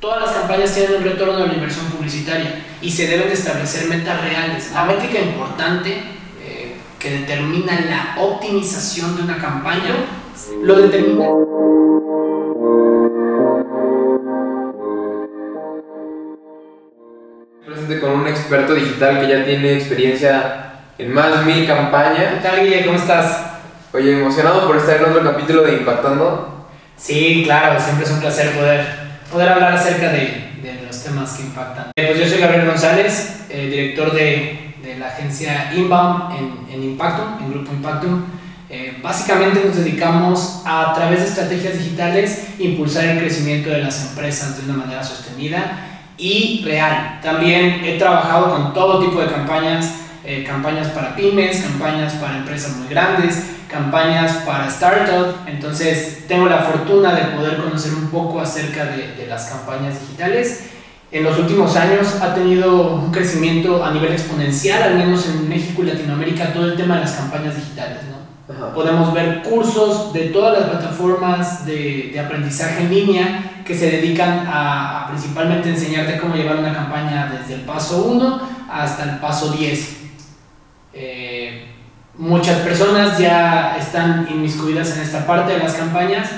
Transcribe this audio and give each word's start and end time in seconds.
Todas 0.00 0.22
las 0.22 0.32
campañas 0.32 0.74
tienen 0.74 0.96
un 0.96 1.04
retorno 1.04 1.40
de 1.40 1.48
la 1.48 1.52
inversión 1.52 1.84
publicitaria 1.86 2.64
y 2.80 2.90
se 2.90 3.06
deben 3.06 3.28
de 3.28 3.34
establecer 3.34 3.86
metas 3.86 4.18
reales. 4.22 4.72
La 4.72 4.84
métrica 4.84 5.20
importante 5.20 5.92
eh, 6.42 6.76
que 6.98 7.10
determina 7.18 7.78
la 7.82 8.22
optimización 8.22 9.14
de 9.16 9.24
una 9.24 9.36
campaña 9.36 9.94
lo 10.62 10.76
determina. 10.76 11.26
Presente 17.66 18.00
con 18.00 18.10
un 18.12 18.26
experto 18.26 18.74
digital 18.74 19.20
que 19.20 19.28
ya 19.28 19.44
tiene 19.44 19.74
experiencia 19.74 20.72
en 20.96 21.12
más 21.12 21.44
de 21.44 21.52
mil 21.52 21.66
campañas. 21.66 22.36
¿Qué 22.36 22.40
tal, 22.48 22.64
Guille? 22.64 22.86
¿Cómo 22.86 22.96
estás? 22.96 23.50
Oye, 23.92 24.18
emocionado 24.18 24.66
por 24.66 24.78
estar 24.78 24.96
en 24.96 25.10
otro 25.10 25.22
capítulo 25.22 25.60
de 25.60 25.74
Impactando. 25.74 26.60
Sí, 26.96 27.42
claro, 27.44 27.78
siempre 27.80 28.04
es 28.04 28.10
un 28.10 28.20
placer 28.20 28.52
poder, 28.52 28.99
poder 29.30 29.48
hablar 29.48 29.74
acerca 29.74 30.10
de, 30.10 30.50
de 30.62 30.82
los 30.86 31.02
temas 31.02 31.32
que 31.34 31.42
impactan. 31.44 31.90
Eh, 31.96 32.06
pues 32.08 32.18
yo 32.18 32.28
soy 32.28 32.40
Gabriel 32.40 32.66
González, 32.66 33.42
eh, 33.48 33.68
director 33.70 34.12
de, 34.12 34.74
de, 34.82 34.98
la 34.98 35.08
agencia 35.08 35.72
Inbound 35.74 36.32
en, 36.36 36.74
en 36.74 36.82
en 36.82 37.50
Grupo 37.50 37.72
Impactum. 37.72 38.24
Eh, 38.68 38.98
básicamente 39.02 39.62
nos 39.64 39.76
dedicamos 39.76 40.62
a, 40.64 40.90
a 40.90 40.94
través 40.94 41.20
de 41.20 41.26
estrategias 41.26 41.78
digitales, 41.78 42.50
impulsar 42.58 43.04
el 43.04 43.18
crecimiento 43.18 43.70
de 43.70 43.82
las 43.82 44.10
empresas 44.10 44.56
de 44.58 44.70
una 44.70 44.84
manera 44.84 45.02
sostenida 45.02 45.88
y 46.16 46.62
real. 46.64 47.18
También 47.22 47.82
he 47.84 47.98
trabajado 47.98 48.50
con 48.50 48.74
todo 48.74 49.04
tipo 49.04 49.20
de 49.20 49.28
campañas, 49.28 49.94
eh, 50.24 50.44
campañas 50.44 50.88
para 50.88 51.16
pymes, 51.16 51.62
campañas 51.62 52.14
para 52.14 52.38
empresas 52.38 52.76
muy 52.76 52.88
grandes, 52.88 53.42
campañas 53.68 54.42
para 54.46 54.70
startups. 54.70 55.34
Entonces 55.46 56.24
tengo 56.28 56.46
la 56.46 56.58
fortuna 56.58 57.14
de 57.14 57.36
poder 57.36 57.56
conocer 57.56 57.94
un 57.94 58.08
poco 58.10 58.40
acerca 58.40 58.86
de, 58.86 59.14
de 59.14 59.26
las 59.26 59.46
campañas 59.46 60.00
digitales. 60.00 60.70
En 61.12 61.24
los 61.24 61.36
últimos 61.38 61.74
años 61.76 62.20
ha 62.22 62.34
tenido 62.34 62.94
un 62.94 63.10
crecimiento 63.10 63.84
a 63.84 63.90
nivel 63.90 64.12
exponencial, 64.12 64.82
al 64.82 64.94
menos 64.94 65.26
en 65.26 65.48
México 65.48 65.82
y 65.82 65.86
Latinoamérica, 65.86 66.52
todo 66.52 66.66
el 66.66 66.76
tema 66.76 66.96
de 66.96 67.00
las 67.00 67.12
campañas 67.12 67.56
digitales. 67.56 67.98
¿no? 68.04 68.20
Podemos 68.72 69.12
ver 69.12 69.42
cursos 69.42 70.12
de 70.12 70.26
todas 70.26 70.60
las 70.60 70.70
plataformas 70.70 71.66
de, 71.66 72.10
de 72.12 72.20
aprendizaje 72.20 72.82
en 72.82 72.94
línea 72.94 73.62
que 73.64 73.74
se 73.74 73.90
dedican 73.90 74.46
a, 74.46 75.06
a, 75.06 75.08
principalmente 75.08 75.70
enseñarte 75.70 76.18
cómo 76.18 76.34
llevar 76.34 76.56
una 76.56 76.72
campaña 76.72 77.32
desde 77.36 77.54
el 77.54 77.60
paso 77.62 78.04
1 78.04 78.40
hasta 78.70 79.02
el 79.04 79.18
paso 79.18 79.52
10. 79.52 79.99
Eh, 80.92 81.66
muchas 82.16 82.58
personas 82.60 83.18
ya 83.18 83.76
están 83.78 84.26
inmiscuidas 84.30 84.96
en 84.96 85.02
esta 85.02 85.26
parte 85.26 85.52
de 85.52 85.58
las 85.60 85.74
campañas, 85.74 86.28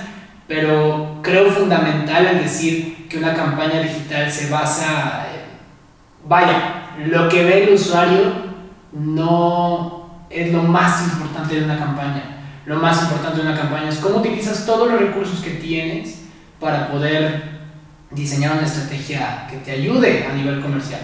pero 0.47 1.19
creo 1.23 1.51
fundamental 1.51 2.27
en 2.27 2.43
decir 2.43 3.09
que 3.09 3.19
una 3.19 3.35
campaña 3.35 3.81
digital 3.81 4.31
se 4.31 4.51
basa, 4.51 5.27
en, 5.35 6.29
vaya, 6.29 6.91
lo 7.07 7.29
que 7.29 7.45
ve 7.45 7.65
el 7.65 7.75
usuario 7.75 8.53
no 8.93 10.27
es 10.29 10.53
lo 10.53 10.63
más 10.63 11.03
importante 11.05 11.57
de 11.57 11.65
una 11.65 11.79
campaña. 11.79 12.23
Lo 12.65 12.77
más 12.77 13.03
importante 13.03 13.43
de 13.43 13.49
una 13.49 13.59
campaña 13.59 13.89
es 13.89 13.99
cómo 13.99 14.19
utilizas 14.19 14.65
todos 14.65 14.91
los 14.91 15.01
recursos 15.01 15.41
que 15.41 15.53
tienes 15.53 16.23
para 16.61 16.89
poder 16.91 17.61
diseñar 18.11 18.53
una 18.53 18.67
estrategia 18.67 19.47
que 19.51 19.57
te 19.57 19.73
ayude 19.73 20.27
a 20.27 20.35
nivel 20.35 20.61
comercial. 20.61 21.01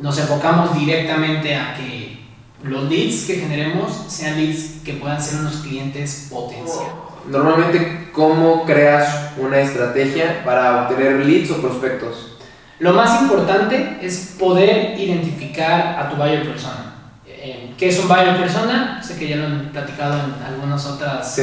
Nos 0.00 0.18
enfocamos 0.18 0.76
directamente 0.78 1.54
a 1.54 1.74
que 1.74 2.25
los 2.68 2.84
leads 2.90 3.24
que 3.26 3.36
generemos 3.36 3.92
sean 4.08 4.36
leads 4.36 4.80
que 4.84 4.94
puedan 4.94 5.20
ser 5.20 5.40
unos 5.40 5.56
clientes 5.56 6.28
potenciales. 6.30 6.92
Normalmente, 7.28 8.10
¿cómo 8.12 8.64
creas 8.64 9.30
una 9.38 9.58
estrategia 9.60 10.42
para 10.44 10.82
obtener 10.82 11.24
leads 11.26 11.50
o 11.50 11.60
prospectos? 11.60 12.36
Lo 12.78 12.92
más 12.92 13.22
importante 13.22 13.98
es 14.02 14.36
poder 14.38 14.98
identificar 14.98 15.98
a 15.98 16.10
tu 16.10 16.16
buyer 16.16 16.44
persona. 16.46 16.94
Eh, 17.26 17.72
¿Qué 17.78 17.88
es 17.88 17.98
un 17.98 18.08
buyer 18.08 18.36
persona? 18.36 19.02
Sé 19.02 19.16
que 19.18 19.28
ya 19.28 19.36
lo 19.36 19.46
han 19.46 19.70
platicado 19.72 20.14
en 20.18 20.34
algunas 20.44 20.84
otras 20.86 21.34
Sí. 21.34 21.42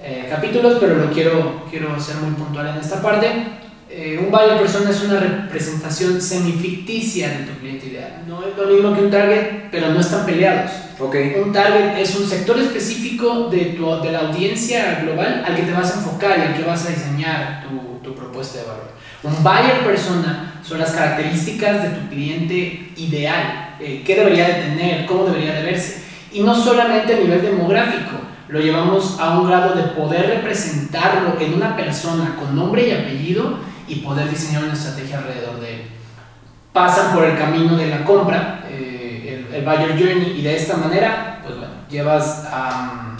eh, 0.00 0.26
capítulos, 0.30 0.78
pero 0.80 0.96
lo 0.96 1.10
quiero, 1.10 1.62
quiero 1.70 1.98
ser 2.00 2.16
muy 2.16 2.32
puntual 2.34 2.68
en 2.68 2.76
esta 2.76 3.00
parte. 3.02 3.28
Eh, 3.88 4.18
un 4.20 4.32
buyer 4.32 4.58
persona 4.58 4.90
es 4.90 5.02
una 5.04 5.20
representación 5.20 6.20
semificticia 6.20 7.28
de 7.28 7.44
tu 7.44 7.58
cliente 7.60 7.86
ideal. 7.86 8.24
No 8.26 8.42
es 8.42 8.56
lo 8.56 8.66
mismo 8.66 8.94
que 8.94 9.02
un 9.02 9.10
target, 9.10 9.70
pero 9.70 9.90
no 9.90 10.00
están 10.00 10.26
peleados. 10.26 10.72
Ok. 10.98 11.14
Un 11.44 11.52
target 11.52 11.96
es 11.98 12.16
un 12.16 12.26
sector 12.26 12.58
específico 12.58 13.48
de, 13.48 13.76
tu, 13.76 14.02
de 14.02 14.12
la 14.12 14.20
audiencia 14.20 15.00
global 15.02 15.44
al 15.46 15.54
que 15.54 15.62
te 15.62 15.72
vas 15.72 15.92
a 15.92 15.98
enfocar 15.98 16.38
y 16.38 16.42
al 16.42 16.56
que 16.56 16.64
vas 16.64 16.84
a 16.86 16.88
diseñar 16.88 17.62
tu, 17.62 17.98
tu 18.02 18.14
propuesta 18.14 18.58
de 18.58 18.64
valor. 18.64 18.90
Un 19.22 19.42
buyer 19.42 19.84
persona 19.84 20.60
son 20.62 20.80
las 20.80 20.90
características 20.90 21.82
de 21.82 21.88
tu 21.90 22.08
cliente 22.08 22.90
ideal, 22.96 23.76
eh, 23.80 24.02
qué 24.04 24.16
debería 24.16 24.48
de 24.48 24.54
tener, 24.54 25.06
cómo 25.06 25.26
debería 25.26 25.54
de 25.54 25.62
verse. 25.62 26.02
Y 26.32 26.40
no 26.40 26.54
solamente 26.54 27.14
a 27.14 27.18
nivel 27.18 27.40
demográfico, 27.40 28.16
lo 28.48 28.60
llevamos 28.60 29.18
a 29.20 29.38
un 29.38 29.48
grado 29.48 29.74
de 29.74 29.82
poder 29.82 30.28
representarlo 30.28 31.40
en 31.40 31.54
una 31.54 31.76
persona 31.76 32.36
con 32.36 32.54
nombre 32.54 32.88
y 32.88 32.92
apellido 32.92 33.58
y 33.88 33.96
poder 33.96 34.30
diseñar 34.30 34.64
una 34.64 34.72
estrategia 34.72 35.18
alrededor 35.18 35.60
de 35.60 35.74
él. 35.74 35.82
Pasan 36.72 37.14
por 37.14 37.24
el 37.24 37.38
camino 37.38 37.76
de 37.76 37.86
la 37.86 38.04
compra, 38.04 38.64
eh, 38.68 39.46
el, 39.48 39.54
el, 39.54 39.64
buyer 39.64 39.90
journey, 39.98 40.38
y 40.38 40.42
de 40.42 40.56
esta 40.56 40.76
manera, 40.76 41.40
pues 41.42 41.56
bueno, 41.56 41.74
llevas 41.88 42.44
a, 42.50 43.16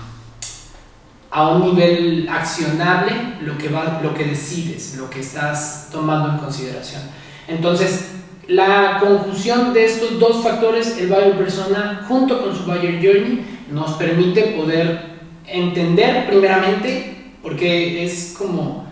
a 1.31 1.49
un 1.49 1.75
nivel 1.75 2.29
accionable 2.31 3.13
lo 3.43 3.59
que, 3.59 3.69
va, 3.69 4.01
lo 4.03 4.15
que 4.15 4.25
decides, 4.25 4.97
lo 4.97 5.11
que 5.11 5.21
estás 5.21 5.89
tomando 5.91 6.31
en 6.31 6.39
consideración. 6.39 7.03
Entonces, 7.49 8.13
la 8.49 8.99
conjunción 9.01 9.75
de 9.75 9.85
estos 9.85 10.19
dos 10.19 10.43
factores, 10.43 10.99
el 10.99 11.09
buyer 11.09 11.37
persona 11.37 12.05
junto 12.09 12.43
con 12.43 12.57
su 12.57 12.65
buyer 12.65 13.01
journey, 13.03 13.45
nos 13.71 13.93
permite 13.93 14.55
poder 14.57 15.17
entender 15.47 16.27
primeramente, 16.27 17.33
porque 17.43 18.05
es 18.05 18.35
como, 18.39 18.86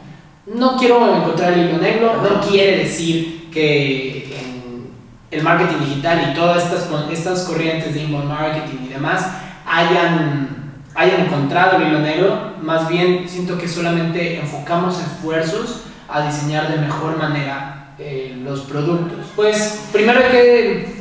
no 0.47 0.77
quiero 0.77 1.16
encontrar 1.16 1.53
el 1.55 1.69
hilo 1.69 1.78
negro, 1.78 2.22
no 2.22 2.41
quiere 2.47 2.78
decir 2.78 3.49
que 3.53 4.25
en 4.41 4.91
el 5.31 5.43
marketing 5.43 5.84
digital 5.87 6.31
y 6.31 6.34
todas 6.34 6.65
estas, 6.65 6.88
estas 7.10 7.43
corrientes 7.44 7.94
de 7.94 8.03
inbound 8.03 8.28
marketing 8.28 8.84
y 8.84 8.88
demás 8.88 9.27
hayan, 9.66 10.75
hayan 10.94 11.22
encontrado 11.22 11.78
el 11.78 11.88
hilo 11.88 12.00
negro, 12.00 12.54
más 12.62 12.88
bien 12.88 13.28
siento 13.28 13.56
que 13.59 13.69
solamente 13.69 14.38
enfocamos 14.38 15.00
esfuerzos 15.00 15.84
a 16.09 16.27
diseñar 16.27 16.71
de 16.71 16.78
mejor 16.78 17.16
manera 17.16 17.94
eh, 17.99 18.37
los 18.43 18.60
productos. 18.60 19.27
Pues 19.34 19.88
primero 19.93 20.21
hay 20.21 20.31
que, 20.31 20.94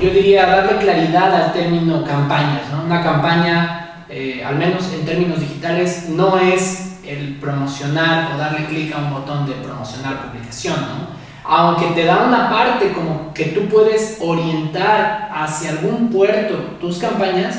yo 0.00 0.10
diría, 0.10 0.46
darle 0.46 0.78
claridad 0.78 1.34
al 1.34 1.52
término 1.52 2.04
campañas, 2.04 2.62
¿no? 2.72 2.84
Una 2.84 3.02
campaña 3.02 3.78
eh, 4.10 4.42
al 4.42 4.56
menos 4.56 4.90
en 4.94 5.04
términos 5.04 5.38
digitales, 5.38 6.06
no 6.08 6.38
es 6.38 6.97
el 7.08 7.36
promocionar 7.36 8.34
o 8.34 8.38
darle 8.38 8.66
clic 8.66 8.94
a 8.94 8.98
un 8.98 9.10
botón 9.10 9.46
de 9.46 9.52
promocionar 9.54 10.26
publicación, 10.26 10.76
¿no? 10.80 11.18
Aunque 11.44 11.86
te 11.94 12.04
da 12.04 12.24
una 12.24 12.50
parte 12.50 12.92
como 12.92 13.32
que 13.32 13.46
tú 13.46 13.68
puedes 13.68 14.18
orientar 14.20 15.30
hacia 15.34 15.70
algún 15.70 16.10
puerto 16.10 16.54
tus 16.78 16.98
campañas, 16.98 17.56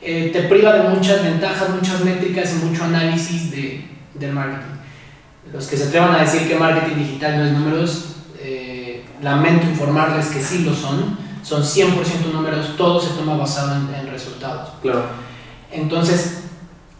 eh, 0.00 0.30
te 0.32 0.42
priva 0.42 0.72
de 0.74 0.88
muchas 0.90 1.24
ventajas, 1.24 1.70
muchas 1.70 2.04
métricas 2.04 2.52
y 2.52 2.64
mucho 2.64 2.84
análisis 2.84 3.50
de, 3.50 3.88
del 4.14 4.32
marketing. 4.32 4.74
Los 5.52 5.66
que 5.66 5.76
se 5.76 5.88
atrevan 5.88 6.14
a 6.14 6.20
decir 6.20 6.46
que 6.46 6.54
marketing 6.54 6.96
digital 6.96 7.38
no 7.38 7.44
es 7.44 7.52
números, 7.52 8.16
eh, 8.38 9.04
lamento 9.20 9.66
informarles 9.66 10.26
que 10.26 10.40
sí 10.40 10.62
lo 10.62 10.72
son, 10.72 11.18
son 11.42 11.62
100% 11.62 12.32
números, 12.32 12.76
todo 12.76 13.00
se 13.00 13.14
toma 13.14 13.36
basado 13.36 13.74
en, 13.74 13.92
en 13.94 14.10
resultados. 14.12 14.74
Claro. 14.80 15.06
Entonces, 15.72 16.43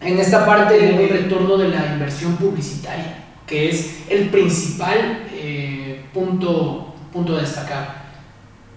en 0.04 0.18
esta 0.18 0.44
parte 0.44 0.78
viene 0.78 1.04
el 1.04 1.08
retorno 1.08 1.56
de 1.56 1.68
la 1.68 1.86
inversión 1.86 2.36
publicitaria, 2.36 3.24
que 3.46 3.70
es 3.70 4.02
el 4.08 4.28
principal 4.28 5.24
eh, 5.32 6.04
punto, 6.12 6.94
punto 7.12 7.36
a 7.36 7.40
destacar. 7.40 8.04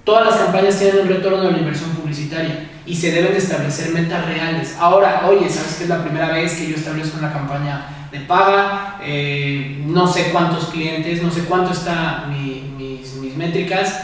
Todas 0.03 0.25
las 0.25 0.35
campañas 0.37 0.79
tienen 0.79 1.01
un 1.01 1.09
retorno 1.09 1.41
de 1.41 1.51
la 1.51 1.57
inversión 1.57 1.89
publicitaria 1.91 2.69
y 2.85 2.95
se 2.95 3.11
deben 3.11 3.33
de 3.33 3.39
establecer 3.39 3.91
metas 3.91 4.25
reales. 4.25 4.77
Ahora, 4.79 5.27
oye, 5.27 5.49
¿sabes 5.49 5.75
que 5.75 5.83
es 5.83 5.89
la 5.89 6.01
primera 6.01 6.31
vez 6.31 6.53
que 6.53 6.69
yo 6.69 6.75
establezco 6.75 7.17
una 7.17 7.33
campaña 7.33 8.07
de 8.09 8.21
paga? 8.21 8.99
Eh, 9.03 9.83
no 9.85 10.07
sé 10.07 10.29
cuántos 10.31 10.67
clientes, 10.67 11.21
no 11.21 11.29
sé 11.29 11.41
cuánto 11.41 11.73
están 11.73 12.31
mi, 12.31 12.73
mis, 12.77 13.15
mis 13.15 13.35
métricas. 13.35 14.01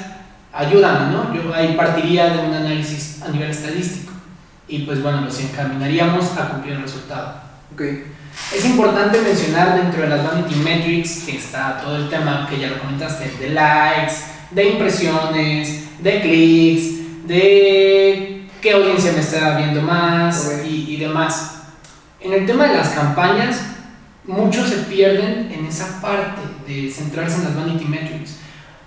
Ayúdame, 0.51 1.13
¿no? 1.13 1.33
Yo 1.33 1.53
ahí 1.53 1.73
partiría 1.75 2.29
de 2.31 2.47
un 2.47 2.53
análisis 2.53 3.21
a 3.23 3.29
nivel 3.29 3.49
estadístico 3.49 4.12
y 4.67 4.79
pues 4.79 5.01
bueno, 5.01 5.21
los 5.21 5.39
encaminaríamos 5.39 6.37
a 6.37 6.49
cumplir 6.49 6.73
el 6.75 6.81
resultado. 6.83 7.41
Okay. 7.73 8.05
Es 8.55 8.65
importante 8.65 9.19
mencionar 9.21 9.75
dentro 9.81 10.01
de 10.01 10.09
las 10.09 10.23
Vanity 10.23 10.55
Metrics 10.55 11.23
que 11.25 11.37
está 11.37 11.79
todo 11.81 11.97
el 11.97 12.09
tema 12.09 12.47
que 12.49 12.59
ya 12.59 12.69
lo 12.69 12.79
comentaste, 12.79 13.31
de 13.39 13.49
likes, 13.49 14.13
de 14.51 14.69
impresiones, 14.69 15.83
de 15.99 16.21
clics, 16.21 17.27
de 17.27 18.47
qué 18.61 18.71
audiencia 18.71 19.11
me 19.11 19.19
está 19.19 19.57
viendo 19.57 19.81
más 19.81 20.45
okay. 20.45 20.85
y, 20.87 20.93
y 20.93 20.97
demás. 20.97 21.61
En 22.19 22.33
el 22.33 22.45
tema 22.45 22.67
de 22.67 22.75
las 22.75 22.89
campañas, 22.89 23.61
muchos 24.25 24.69
se 24.69 24.77
pierden 24.83 25.51
en 25.51 25.65
esa 25.65 25.99
parte 26.01 26.41
de 26.67 26.89
centrarse 26.89 27.37
en 27.37 27.43
las 27.43 27.55
vanity 27.55 27.85
metrics, 27.85 28.37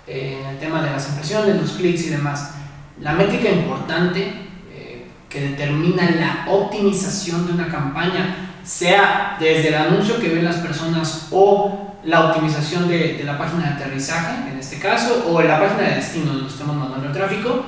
eh, 0.07 0.39
en 0.41 0.49
el 0.49 0.57
tema 0.57 0.81
de 0.81 0.91
las 0.91 1.07
impresiones, 1.09 1.61
los 1.61 1.71
clics 1.73 2.05
y 2.07 2.09
demás. 2.09 2.51
La 2.99 3.13
métrica 3.13 3.49
importante 3.49 4.46
que 5.29 5.41
determina 5.41 6.09
la 6.11 6.51
optimización 6.51 7.47
de 7.47 7.53
una 7.53 7.67
campaña, 7.67 8.51
sea 8.63 9.37
desde 9.39 9.69
el 9.69 9.75
anuncio 9.75 10.19
que 10.19 10.29
ven 10.29 10.45
las 10.45 10.57
personas 10.57 11.27
o 11.31 11.95
la 12.03 12.27
optimización 12.27 12.87
de, 12.87 13.15
de, 13.15 13.23
la 13.23 13.37
página 13.37 13.63
de 13.63 13.73
aterrizaje, 13.73 14.49
en 14.51 14.57
este 14.57 14.79
caso, 14.79 15.25
o 15.29 15.41
la 15.41 15.59
página 15.59 15.89
de 15.89 15.95
destino 15.95 16.33
donde 16.33 16.49
estamos 16.49 16.75
mandando 16.75 17.07
el 17.07 17.13
tráfico, 17.13 17.65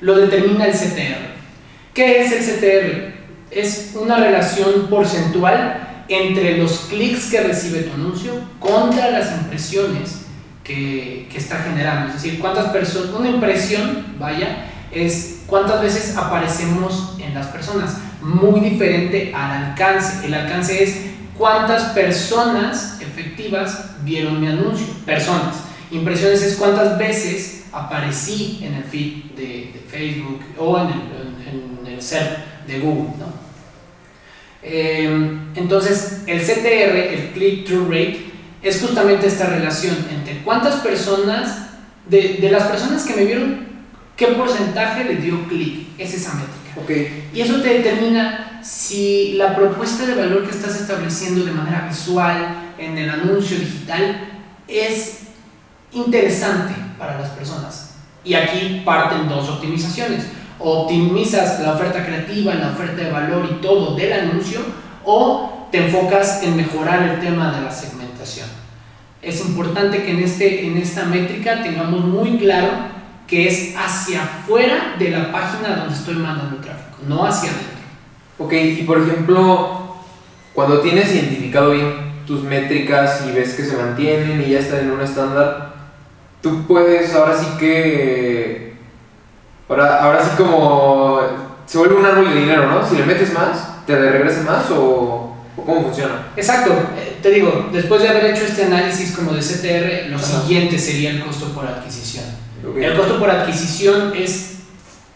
lo 0.00 0.16
determina 0.16 0.66
el 0.66 0.72
CTR. 0.72 1.30
¿Qué 1.92 2.20
es 2.20 2.32
el 2.32 2.44
CTR? 2.44 3.20
Es 3.50 3.92
una 4.00 4.16
relación 4.16 4.86
porcentual 4.88 6.04
entre 6.08 6.58
los 6.58 6.86
clics 6.88 7.30
que 7.30 7.40
recibe 7.40 7.82
tu 7.82 7.94
anuncio 7.94 8.32
contra 8.58 9.10
las 9.10 9.32
impresiones 9.32 10.26
que, 10.62 11.28
que 11.30 11.38
está 11.38 11.58
generando. 11.58 12.08
Es 12.08 12.22
decir, 12.22 12.38
cuántas 12.38 12.66
personas, 12.66 13.10
una 13.10 13.28
impresión, 13.28 14.16
vaya, 14.18 14.66
es 14.92 15.42
cuántas 15.46 15.80
veces 15.82 16.16
aparecemos 16.16 17.16
en 17.18 17.34
las 17.34 17.46
personas. 17.48 17.96
Muy 18.22 18.60
diferente 18.60 19.32
al 19.34 19.64
alcance. 19.64 20.26
El 20.26 20.34
alcance 20.34 20.82
es 20.82 20.96
cuántas 21.36 21.92
personas 21.92 23.00
efectivas 23.00 23.96
vieron 24.02 24.40
mi 24.40 24.48
anuncio. 24.48 24.86
Personas. 25.06 25.56
Impresiones 25.90 26.42
es 26.42 26.56
cuántas 26.56 26.98
veces 26.98 27.64
aparecí 27.72 28.60
en 28.62 28.74
el 28.74 28.84
feed 28.84 29.24
de, 29.36 29.80
Facebook 29.90 30.40
o 30.56 30.78
en 30.78 30.86
el, 30.86 31.92
en, 31.92 32.00
ser 32.00 32.44
de 32.66 32.78
Google. 32.78 33.10
¿no? 33.18 33.26
Eh, 34.62 35.38
entonces, 35.56 36.22
el 36.26 36.40
CTR, 36.40 36.96
el 36.96 37.32
click-through 37.32 37.88
rate, 37.90 38.30
es 38.62 38.80
justamente 38.80 39.26
esta 39.26 39.46
relación 39.46 39.96
entre 40.10 40.42
cuántas 40.42 40.76
personas, 40.76 41.68
de, 42.08 42.38
de, 42.40 42.50
las 42.50 42.64
personas 42.64 43.04
que 43.04 43.14
me 43.14 43.24
vieron, 43.24 43.69
qué 44.20 44.26
porcentaje 44.26 45.04
le 45.04 45.16
dio 45.16 45.48
clic. 45.48 45.98
Es 45.98 46.12
esa 46.12 46.34
métrica. 46.34 46.82
Okay. 46.82 47.30
Y 47.32 47.40
eso 47.40 47.62
te 47.62 47.78
determina 47.78 48.60
si 48.62 49.32
la 49.32 49.56
propuesta 49.56 50.04
de 50.04 50.14
valor 50.14 50.44
que 50.44 50.50
estás 50.50 50.78
estableciendo 50.78 51.42
de 51.42 51.52
manera 51.52 51.86
visual 51.88 52.74
en 52.78 52.98
el 52.98 53.08
anuncio 53.08 53.58
digital 53.58 54.28
es 54.68 55.20
interesante 55.92 56.74
para 56.98 57.18
las 57.18 57.30
personas. 57.30 57.94
Y 58.22 58.34
aquí 58.34 58.82
parten 58.84 59.26
dos 59.26 59.48
optimizaciones. 59.48 60.26
O 60.58 60.82
optimizas 60.82 61.58
la 61.60 61.72
oferta 61.72 62.04
creativa, 62.04 62.54
la 62.54 62.72
oferta 62.72 63.02
de 63.02 63.10
valor 63.10 63.48
y 63.50 63.62
todo 63.62 63.96
del 63.96 64.12
anuncio, 64.12 64.60
o 65.06 65.68
te 65.72 65.86
enfocas 65.86 66.42
en 66.42 66.58
mejorar 66.58 67.08
el 67.08 67.20
tema 67.20 67.52
de 67.52 67.62
la 67.62 67.72
segmentación. 67.72 68.46
Es 69.22 69.40
importante 69.40 70.02
que 70.02 70.10
en, 70.10 70.18
este, 70.18 70.66
en 70.66 70.76
esta 70.76 71.06
métrica 71.06 71.62
tengamos 71.62 72.04
muy 72.04 72.36
claro 72.36 72.99
que 73.30 73.46
es 73.46 73.76
hacia 73.76 74.24
afuera 74.24 74.96
de 74.98 75.10
la 75.10 75.30
página 75.30 75.76
donde 75.76 75.94
estoy 75.94 76.16
mandando 76.16 76.56
el 76.56 76.62
tráfico, 76.62 76.98
no 77.06 77.24
hacia 77.24 77.50
adentro. 77.50 77.70
Ok, 78.38 78.52
y 78.52 78.82
por 78.82 78.98
ejemplo, 79.00 79.94
cuando 80.52 80.80
tienes 80.80 81.14
identificado 81.14 81.70
bien 81.70 82.10
tus 82.26 82.42
métricas 82.42 83.22
y 83.28 83.32
ves 83.32 83.54
que 83.54 83.64
se 83.64 83.76
mantienen 83.76 84.42
y 84.42 84.50
ya 84.50 84.58
están 84.58 84.80
en 84.80 84.90
un 84.90 85.00
estándar, 85.00 85.74
tú 86.42 86.66
puedes 86.66 87.14
ahora 87.14 87.38
sí 87.38 87.46
que. 87.58 88.74
Ahora, 89.68 90.02
ahora 90.02 90.24
sí 90.24 90.30
como. 90.36 91.20
Se 91.66 91.78
vuelve 91.78 91.94
un 91.94 92.06
árbol 92.06 92.30
de 92.34 92.40
dinero, 92.40 92.66
¿no? 92.66 92.84
Si 92.84 92.96
le 92.96 93.06
metes 93.06 93.32
más, 93.32 93.86
¿te 93.86 93.96
regresa 93.96 94.42
más 94.42 94.68
o, 94.72 95.36
o 95.56 95.64
cómo 95.64 95.82
funciona? 95.82 96.26
Exacto, 96.36 96.72
eh, 96.96 97.18
te 97.22 97.30
digo, 97.30 97.68
después 97.72 98.02
de 98.02 98.08
haber 98.08 98.24
hecho 98.24 98.44
este 98.44 98.64
análisis 98.64 99.12
como 99.14 99.32
de 99.32 99.40
CTR, 99.40 100.10
lo 100.10 100.16
Ajá. 100.16 100.26
siguiente 100.26 100.76
sería 100.76 101.10
el 101.10 101.24
costo 101.24 101.54
por 101.54 101.64
adquisición. 101.64 102.24
Okay. 102.68 102.84
El 102.84 102.96
costo 102.96 103.18
por 103.18 103.30
adquisición 103.30 104.12
es 104.14 104.58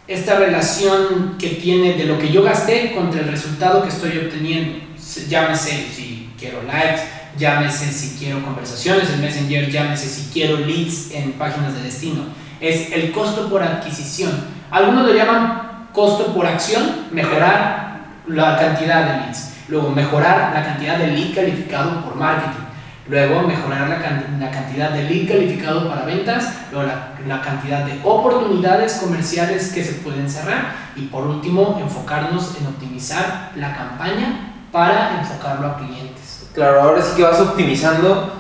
esta 0.07 0.39
relación 0.39 1.37
que 1.39 1.51
tiene 1.51 1.95
de 1.95 2.05
lo 2.05 2.19
que 2.19 2.31
yo 2.31 2.43
gasté 2.43 2.93
contra 2.95 3.21
el 3.21 3.29
resultado 3.29 3.83
que 3.83 3.89
estoy 3.89 4.19
obteniendo. 4.19 4.85
Llámese 5.29 5.89
si 5.95 6.31
quiero 6.39 6.63
likes, 6.63 7.03
llámese 7.39 7.93
si 7.93 8.17
quiero 8.19 8.43
conversaciones 8.43 9.11
en 9.11 9.21
Messenger, 9.21 9.71
llámese 9.71 10.09
si 10.09 10.31
quiero 10.33 10.59
leads 10.59 11.11
en 11.13 11.33
páginas 11.33 11.75
de 11.75 11.83
destino. 11.83 12.25
Es 12.61 12.93
el 12.93 13.13
costo 13.13 13.49
por 13.49 13.63
adquisición. 13.63 14.33
Algunos 14.71 15.07
lo 15.07 15.15
llaman 15.15 15.89
costo 15.93 16.35
por 16.35 16.47
acción, 16.47 17.07
mejorar 17.13 18.05
la 18.27 18.59
cantidad 18.59 19.07
de 19.07 19.27
leads. 19.27 19.51
Luego, 19.69 19.91
mejorar 19.91 20.53
la 20.55 20.65
cantidad 20.65 20.99
de 20.99 21.09
lead 21.09 21.35
calificado 21.35 22.03
por 22.05 22.17
marketing. 22.17 22.64
Luego, 23.07 23.43
mejorar 23.43 23.89
la, 23.89 24.01
can 24.01 24.39
la 24.41 24.51
cantidad 24.51 24.91
de 24.91 25.05
lead 25.05 25.29
calificado 25.29 25.89
para 25.89 26.05
ventas. 26.05 26.49
Luego, 26.73 26.87
la, 26.87 27.11
la, 27.27 27.43
cantidad 27.43 27.85
de 27.85 28.01
oportunidades 28.03 28.95
comerciales 28.95 29.73
que 29.73 29.85
se 29.85 29.95
pueden 29.95 30.29
cerrar. 30.29 30.75
Y 30.97 31.07
por 31.07 31.25
último, 31.27 31.79
enfocarnos 31.81 32.57
en 32.59 32.67
optimizar 32.67 33.51
la 33.57 33.77
campaña 33.77 34.55
para 34.73 35.21
enfocarlo 35.21 35.69
a 35.69 35.77
clientes. 35.77 36.49
Claro, 36.55 36.81
ahora 36.81 37.03
sí 37.03 37.17
que 37.17 37.23
vas 37.23 37.41
optimizando 37.41 38.33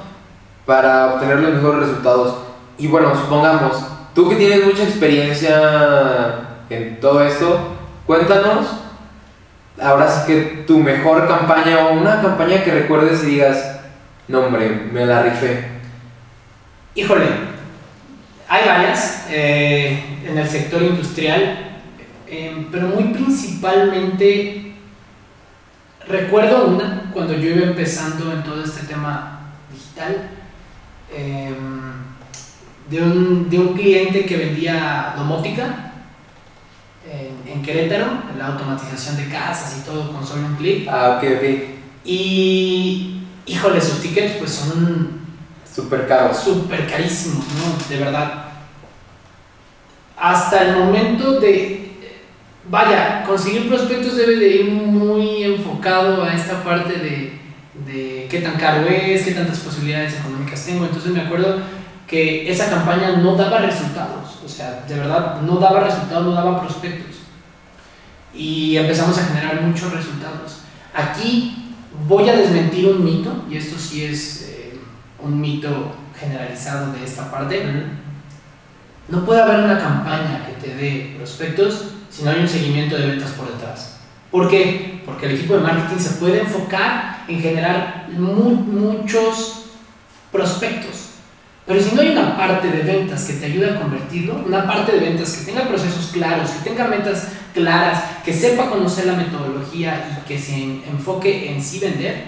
para 0.64 1.14
obtener 1.14 1.40
los 1.40 1.55
mejores 1.55 1.88
resultados. 1.88 2.37
Y 2.78 2.87
bueno, 2.87 3.14
supongamos, 3.14 3.84
tú 4.14 4.28
que 4.28 4.37
tienes 4.37 4.64
mucha 4.64 4.84
experiencia 4.84 6.49
en 6.70 7.00
todo 7.00 7.22
esto, 7.22 7.76
cuéntanos 8.06 8.67
ahora 9.81 10.08
sí 10.08 10.26
que 10.26 10.64
tu 10.67 10.78
mejor 10.78 11.26
campaña 11.26 11.87
o 11.87 11.94
una 11.94 12.22
campaña 12.22 12.62
que 12.62 12.72
recuerdes 12.72 13.22
y 13.25 13.26
digas, 13.26 13.74
no 14.29 14.41
hombre, 14.41 14.88
me 14.93 15.06
la 15.06 15.23
rifé. 15.23 15.65
Híjole, 16.94 17.26
hay 18.49 18.67
varias 18.67 19.26
eh, 19.31 20.21
en 20.26 20.38
el 20.38 20.49
sector 20.49 20.82
industrial, 20.82 21.81
eh, 22.26 22.67
pero 22.71 22.88
muy 22.88 23.05
principalmente 23.12 24.75
recuerdo 26.06 26.67
una 26.69 27.11
cuando 27.12 27.35
yo 27.35 27.50
iba 27.50 27.67
empezando 27.67 28.32
en 28.32 28.43
todo 28.43 28.62
este 28.62 28.87
tema 28.87 29.50
digital. 29.73 30.31
Eh, 31.12 31.55
de, 32.88 33.03
un, 33.03 33.49
de 33.49 33.59
un 33.59 33.75
cliente 33.75 34.27
que 34.27 34.37
vendía 34.37 35.15
domótica 35.17 35.93
en, 37.11 37.53
en, 37.53 37.62
Querétaro, 37.62 38.06
la 38.38 38.49
automatización 38.49 39.17
de 39.17 39.29
casas 39.29 39.79
y 39.79 39.85
todo 39.85 40.12
con 40.12 40.27
solo 40.27 40.47
un 40.47 40.56
clic. 40.56 40.88
Ah, 40.88 41.19
ok, 41.19 41.25
ok. 41.37 41.44
Y, 42.05 43.23
híjole, 43.46 43.81
sus 43.81 44.00
tickets 44.00 44.37
pues 44.38 44.50
son... 44.50 45.25
Súper 45.75 46.06
caros. 46.06 46.38
Súper 46.38 46.87
carísimos, 46.88 47.44
¿no? 47.46 47.88
De 47.88 48.02
verdad. 48.02 48.44
Hasta 50.17 50.63
el 50.63 50.77
momento 50.77 51.41
de... 51.41 51.81
Vaya, 52.69 53.24
conseguir 53.27 53.69
prospectos 53.69 54.17
debe 54.17 54.36
de 54.36 54.48
ir 54.48 54.70
muy 54.70 55.44
enfocado 55.44 56.22
a 56.22 56.32
esta 56.32 56.63
parte 56.65 56.94
de, 56.94 57.39
de 57.86 58.27
qué 58.31 58.41
tan 58.41 58.56
caro 58.56 58.86
es, 58.89 59.22
qué 59.22 59.32
tantas 59.32 59.58
posibilidades 59.58 60.19
económicas 60.19 60.65
tengo. 60.65 60.84
Entonces 60.84 61.13
me 61.13 61.20
acuerdo 61.20 61.60
que 62.06 62.51
esa 62.51 62.70
campaña 62.70 63.17
no 63.17 63.34
daba 63.34 63.58
resultados, 63.58 64.39
o 64.44 64.48
sea, 64.48 64.84
de 64.86 64.94
verdad 64.94 65.41
no 65.41 65.56
daba 65.56 65.81
resultados, 65.81 66.24
no 66.24 66.32
daba 66.32 66.60
prospectos. 66.60 67.17
Y 68.34 68.77
empezamos 68.77 69.19
a 69.19 69.24
generar 69.24 69.63
muchos 69.63 69.93
resultados. 69.93 70.60
Aquí 70.94 71.64
voy 72.06 72.29
a 72.29 72.36
desmentir 72.36 72.86
un 72.86 73.05
mito, 73.05 73.44
y 73.51 73.56
esto 73.56 73.79
sí 73.79 74.05
es 74.05 74.48
eh, 74.51 74.79
un 75.22 75.41
mito 75.41 75.94
generalizado 76.19 76.93
de 76.93 77.05
esta 77.05 77.31
parte. 77.31 77.63
No 79.08 79.24
puede 79.24 79.43
haber 79.43 79.65
una 79.65 79.79
campaña 79.79 80.46
que 80.46 80.67
te 80.67 80.74
dé 80.74 81.15
prospectos 81.17 81.91
si 82.10 82.22
no 82.22 82.31
hay 82.31 82.41
un 82.41 82.48
seguimiento 82.48 82.96
de 82.96 83.06
ventas 83.06 83.31
por 83.32 83.53
detrás. 83.53 83.98
¿Por 84.31 84.48
qué? 84.48 85.03
Porque 85.05 85.27
el 85.27 85.36
equipo 85.36 85.55
de 85.55 85.60
marketing 85.60 86.03
se 86.03 86.15
puede 86.15 86.41
enfocar 86.41 87.24
en 87.29 87.41
generar 87.41 88.08
mu 88.10 88.51
muchos 88.51 89.67
prospectos 90.32 91.05
pero 91.67 91.81
si 91.81 91.94
no 91.94 92.03
hay 92.03 92.10
una 92.10 92.36
parte 92.36 92.69
de 92.69 92.82
ventas 92.82 93.24
que 93.24 93.34
te 93.34 93.46
ayude 93.46 93.70
a 93.70 93.81
convertirlo, 93.81 94.43
una 94.46 94.67
parte 94.67 94.93
de 94.93 95.01
ventas 95.01 95.32
que 95.32 95.51
tenga 95.51 95.67
procesos 95.67 96.10
claros, 96.13 96.51
que 96.51 96.69
tenga 96.69 96.89
metas 96.89 97.29
claras, 97.55 98.03
que 98.25 98.34
sepa 98.34 98.69
conocer 98.69 99.06
la 99.06 99.15
metodología 99.15 100.20
y 100.20 100.29
que 100.29 100.39
se 100.39 100.63
enfoque 100.63 101.51
en 101.51 101.63
sí 101.63 101.79
vender, 101.79 102.25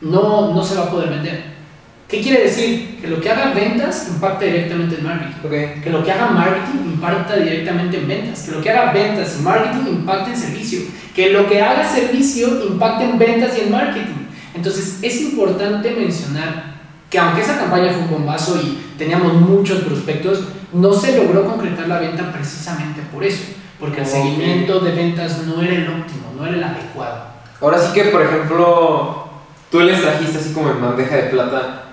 no, 0.00 0.54
no 0.54 0.62
se 0.62 0.76
va 0.76 0.84
a 0.84 0.90
poder 0.90 1.10
vender. 1.10 1.58
¿Qué 2.06 2.22
quiere 2.22 2.44
decir? 2.44 2.98
Que 3.00 3.08
lo 3.08 3.20
que 3.20 3.30
haga 3.30 3.52
ventas 3.52 4.08
impacta 4.08 4.44
directamente 4.44 4.96
en 4.96 5.04
marketing. 5.04 5.46
Okay. 5.46 5.80
Que 5.82 5.90
lo 5.90 6.02
que 6.02 6.12
haga 6.12 6.30
marketing 6.30 6.92
impacta 6.92 7.36
directamente 7.36 7.98
en 7.98 8.08
ventas. 8.08 8.42
Que 8.44 8.52
lo 8.52 8.62
que 8.62 8.70
haga 8.70 8.92
ventas 8.92 9.36
y 9.38 9.42
marketing 9.42 9.90
impacta 9.90 10.30
en 10.30 10.36
servicio. 10.36 10.80
Que 11.14 11.30
lo 11.30 11.46
que 11.46 11.60
haga 11.60 11.86
servicio 11.86 12.64
impacta 12.66 13.04
en 13.04 13.18
ventas 13.18 13.58
y 13.58 13.62
en 13.62 13.72
marketing. 13.72 14.26
Entonces 14.54 15.00
es 15.02 15.20
importante 15.20 15.90
mencionar 15.90 16.78
que 17.10 17.18
aunque 17.18 17.42
esa 17.42 17.58
campaña 17.58 17.92
fue 17.92 18.02
un 18.02 18.10
bombazo 18.10 18.58
y 18.62 18.78
teníamos 18.96 19.34
muchos 19.34 19.80
prospectos, 19.80 20.44
no 20.72 20.92
se 20.92 21.16
logró 21.16 21.46
concretar 21.46 21.88
la 21.88 22.00
venta 22.00 22.32
precisamente 22.32 23.00
por 23.12 23.24
eso, 23.24 23.44
porque 23.78 24.00
el 24.00 24.06
okay. 24.06 24.22
seguimiento 24.22 24.80
de 24.80 24.92
ventas 24.92 25.46
no 25.46 25.62
era 25.62 25.74
el 25.74 25.88
óptimo, 25.88 26.32
no 26.36 26.46
era 26.46 26.56
el 26.56 26.64
adecuado. 26.64 27.24
Ahora 27.60 27.78
sí 27.78 27.92
que, 27.92 28.04
por 28.04 28.22
ejemplo, 28.22 29.28
tú 29.70 29.80
les 29.80 30.00
trajiste 30.00 30.38
así 30.38 30.52
como 30.52 30.70
en 30.70 30.80
bandeja 30.80 31.16
de 31.16 31.22
plata 31.24 31.88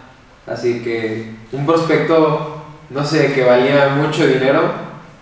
Así 0.47 0.81
que 0.83 1.31
un 1.51 1.65
prospecto, 1.65 2.61
no 2.91 3.03
sé, 3.03 3.33
que 3.33 3.43
valía 3.43 3.95
mucho 3.95 4.27
dinero 4.27 4.73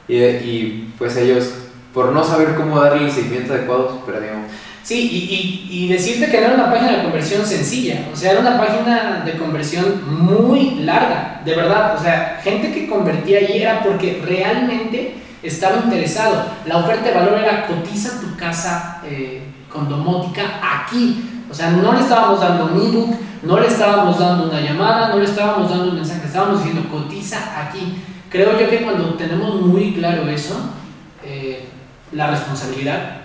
y, 0.08 0.18
y 0.18 0.94
pues 0.98 1.16
ellos, 1.16 1.54
por 1.94 2.12
no 2.12 2.24
saber 2.24 2.56
cómo 2.56 2.80
darle 2.82 3.06
el 3.06 3.12
seguimiento 3.12 3.54
adecuado, 3.54 4.04
perdieron. 4.06 4.44
Sí, 4.84 5.10
y, 5.10 5.70
y, 5.72 5.86
y, 5.86 5.88
decirte 5.88 6.30
que 6.30 6.40
era 6.40 6.56
una 6.56 6.70
página 6.70 6.98
de 6.98 7.04
conversión 7.04 7.46
sencilla, 7.46 8.10
o 8.12 8.16
sea, 8.18 8.32
era 8.32 8.42
una 8.42 8.58
página 8.58 9.24
de 9.26 9.38
conversión 9.38 10.02
muy 10.06 10.82
larga, 10.82 11.42
de 11.46 11.56
verdad, 11.56 11.96
o 11.98 12.04
sea, 12.04 12.42
gente 12.44 12.74
que 12.74 12.88
convertía 12.88 13.38
ahí 13.38 13.62
era 13.62 13.82
porque 13.82 14.22
realmente 14.26 15.16
estaba 15.44 15.78
interesado. 15.78 16.46
La 16.66 16.78
oferta 16.78 17.10
de 17.10 17.16
valor 17.16 17.40
era 17.40 17.68
cotiza 17.68 18.22
tu 18.22 18.36
casa 18.36 19.02
eh, 19.06 19.44
con 19.72 19.90
domótica 19.90 20.44
aquí, 20.62 21.46
o 21.50 21.54
sea, 21.54 21.72
no 21.72 21.94
le 21.94 22.00
estábamos 22.00 22.40
dando 22.40 22.66
un 22.66 22.82
ebook, 22.82 23.16
no 23.44 23.60
le 23.60 23.68
estábamos 23.68 24.18
dando 24.18 24.50
una 24.50 24.62
llamada, 24.62 25.10
no 25.10 25.18
le 25.18 25.26
estábamos 25.26 25.70
dando 25.70 25.90
un 25.90 25.96
mensaje, 25.96 26.26
estábamos 26.26 26.64
diciendo 26.64 26.90
cotiza 26.90 27.62
aquí. 27.62 28.02
Creo 28.30 28.60
yo 28.60 28.70
que 28.70 28.82
cuando 28.82 29.14
tenemos 29.14 29.62
muy 29.62 29.94
claro 29.94 30.28
eso, 30.28 30.56
eh, 31.24 31.68
la 32.12 32.32
responsabilidad 32.32 33.18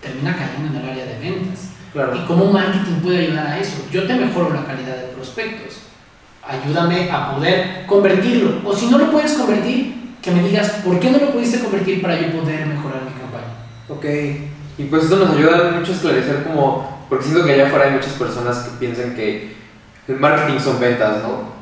termina 0.00 0.36
cayendo 0.36 0.78
en 0.78 0.84
el 0.84 0.90
área 0.90 1.06
de 1.06 1.18
ventas. 1.18 1.70
Claro. 1.92 2.14
¿Y 2.14 2.20
cómo 2.26 2.52
marketing 2.52 3.00
puede 3.02 3.26
ayudar 3.26 3.46
a 3.46 3.58
eso? 3.58 3.86
Yo 3.90 4.06
te 4.06 4.14
mejoro 4.14 4.52
la 4.52 4.64
calidad 4.64 4.96
de 4.96 5.12
prospectos. 5.14 5.78
Ayúdame 6.46 7.10
a 7.10 7.34
poder 7.34 7.86
convertirlo. 7.86 8.60
O 8.64 8.76
si 8.76 8.86
no 8.86 8.98
lo 8.98 9.10
puedes 9.10 9.32
convertir, 9.32 10.03
que 10.24 10.30
me 10.30 10.42
digas 10.42 10.70
por 10.84 10.98
qué 10.98 11.10
no 11.10 11.18
lo 11.18 11.32
pudiste 11.32 11.60
convertir 11.60 12.00
para 12.00 12.18
yo 12.18 12.32
poder 12.32 12.66
mejorar 12.66 13.02
mi 13.02 13.10
campaña. 13.10 13.52
Ok. 13.88 14.04
Y 14.78 14.84
pues 14.84 15.04
esto 15.04 15.16
nos 15.16 15.36
ayuda 15.36 15.72
mucho 15.72 15.92
a 15.92 15.94
esclarecer 15.94 16.44
como, 16.44 17.04
porque 17.08 17.26
siento 17.26 17.44
que 17.44 17.52
allá 17.52 17.66
afuera 17.66 17.86
hay 17.86 17.92
muchas 17.92 18.14
personas 18.14 18.58
que 18.58 18.78
piensan 18.78 19.14
que 19.14 19.52
el 20.08 20.16
marketing 20.16 20.58
son 20.58 20.80
ventas, 20.80 21.22
¿no? 21.22 21.52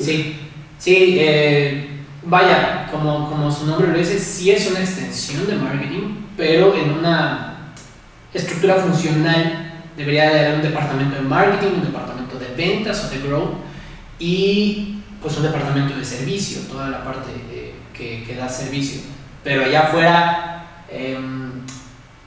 Sí, 0.00 0.40
sí, 0.78 1.18
eh, 1.20 2.00
vaya, 2.24 2.88
como, 2.90 3.28
como 3.28 3.50
su 3.50 3.66
nombre 3.66 3.88
lo 3.88 3.98
dice, 3.98 4.18
sí 4.18 4.50
es 4.50 4.70
una 4.70 4.80
extensión 4.80 5.46
de 5.46 5.56
marketing, 5.56 6.24
pero 6.36 6.74
en 6.74 6.92
una 6.92 7.72
estructura 8.32 8.76
funcional 8.76 9.82
debería 9.96 10.30
de 10.30 10.40
haber 10.40 10.54
un 10.56 10.62
departamento 10.62 11.16
de 11.16 11.22
marketing, 11.22 11.74
un 11.76 11.84
departamento 11.84 12.38
de 12.38 12.54
ventas 12.56 13.04
o 13.04 13.10
de 13.10 13.28
growth 13.28 13.54
y 14.18 15.02
pues 15.20 15.36
un 15.36 15.44
departamento 15.44 15.96
de 15.96 16.04
servicio, 16.04 16.62
toda 16.62 16.88
la 16.88 17.04
parte 17.04 17.30
que, 18.02 18.24
que, 18.24 18.34
da 18.34 18.48
servicio. 18.48 19.00
Pero 19.44 19.64
allá 19.64 19.82
afuera 19.82 20.66
eh, 20.90 21.18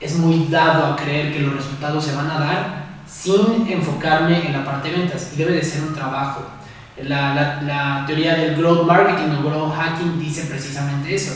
es 0.00 0.16
muy 0.16 0.46
dado 0.48 0.92
a 0.92 0.96
creer 0.96 1.32
que 1.32 1.40
los 1.40 1.54
resultados 1.54 2.04
se 2.04 2.14
van 2.14 2.30
a 2.30 2.38
dar 2.38 2.86
sin 3.06 3.66
enfocarme 3.68 4.46
en 4.46 4.52
la 4.52 4.64
parte 4.64 4.90
de 4.90 4.98
ventas 4.98 5.30
y 5.32 5.36
debe 5.36 5.52
de 5.52 5.62
ser 5.62 5.82
un 5.82 5.94
trabajo. 5.94 6.42
La, 7.02 7.34
la, 7.34 7.62
la 7.62 8.04
teoría 8.06 8.34
del 8.34 8.56
growth 8.56 8.86
marketing 8.86 9.36
o 9.38 9.42
growth 9.42 9.74
hacking 9.74 10.18
dice 10.18 10.46
precisamente 10.46 11.14
eso. 11.14 11.32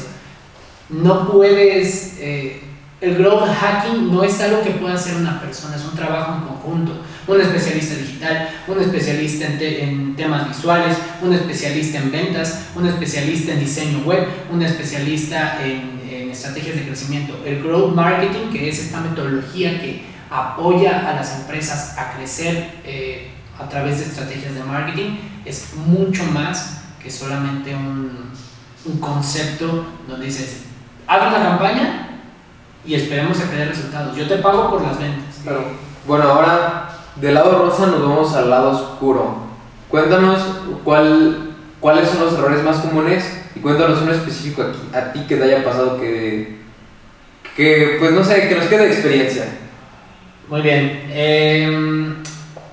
No 0.89 1.31
puedes... 1.31 2.17
Eh, 2.19 2.70
el 3.01 3.17
growth 3.17 3.49
hacking 3.49 4.13
no 4.13 4.23
es 4.23 4.39
algo 4.41 4.63
que 4.63 4.73
pueda 4.73 4.95
hacer 4.95 5.17
una 5.17 5.41
persona, 5.41 5.77
es 5.77 5.85
un 5.85 5.95
trabajo 5.95 6.35
en 6.35 6.41
conjunto. 6.41 7.01
Un 7.27 7.41
especialista 7.41 7.95
digital, 7.95 8.51
un 8.67 8.81
especialista 8.81 9.47
en, 9.47 9.59
te 9.59 9.85
en, 9.85 10.17
temas 10.17 10.49
visuales, 10.49 10.97
un 11.23 11.33
especialista 11.33 11.99
en 11.99 12.11
ventas, 12.11 12.67
un 12.75 12.87
especialista 12.87 13.53
en 13.53 13.61
diseño 13.61 13.99
web, 14.01 14.27
un 14.51 14.63
especialista 14.63 15.65
en, 15.65 16.01
en 16.11 16.31
estrategias 16.31 16.77
de 16.77 16.87
crecimiento. 16.87 17.41
El 17.47 17.63
growth 17.63 17.95
marketing, 17.95 18.51
que 18.53 18.69
es 18.69 18.79
esta 18.81 19.01
metodología 19.01 19.81
que 19.81 20.03
apoya 20.29 21.09
a 21.11 21.15
las 21.15 21.37
empresas 21.41 21.97
a 21.97 22.13
crecer 22.13 22.81
eh, 22.85 23.31
a 23.59 23.69
través 23.69 23.99
de 23.99 24.05
estrategias 24.05 24.55
de 24.55 24.63
marketing, 24.63 25.17
es 25.47 25.75
mucho 25.75 26.25
más 26.25 26.83
que 27.03 27.11
solamente 27.11 27.75
un, 27.75 28.31
un 28.85 29.01
concepto 29.01 29.87
donde 30.07 30.27
dices, 30.27 30.65
haz 31.07 31.29
una 31.29 31.43
campaña 31.43 32.10
y 32.85 32.95
esperemos 32.95 33.39
a 33.41 33.51
que 33.51 33.57
dé 33.57 33.65
resultados. 33.67 34.17
Yo 34.17 34.27
te 34.27 34.37
pago 34.37 34.71
por 34.71 34.83
las 34.83 34.99
ventas. 34.99 35.41
Claro. 35.43 35.65
Bueno, 36.07 36.25
ahora 36.25 36.91
del 37.17 37.35
lado 37.35 37.67
rosa 37.67 37.87
nos 37.87 38.03
vamos 38.03 38.35
al 38.35 38.51
lado 38.51 38.71
oscuro. 38.71 39.51
Cuéntanos 39.89 40.41
cuál, 40.85 41.51
cuáles 41.81 42.09
son 42.09 42.25
los 42.25 42.35
errores 42.35 42.63
más 42.63 42.79
comunes 42.79 43.43
y 43.55 43.61
cuéntanos 43.61 44.03
uno 44.03 44.13
específico 44.13 44.63
aquí, 44.63 44.79
a 44.95 45.13
ti 45.13 45.21
que 45.29 45.37
te 45.37 45.45
haya 45.45 45.65
pasado 45.65 46.01
que, 46.01 46.61
que, 47.57 47.97
pues 47.99 48.13
no 48.13 48.25
sé, 48.25 48.49
que 48.49 48.55
nos 48.55 48.67
quede 48.67 48.87
experiencia. 48.87 49.45
Muy 50.49 50.63
bien. 50.63 51.05
Eh, 51.11 52.15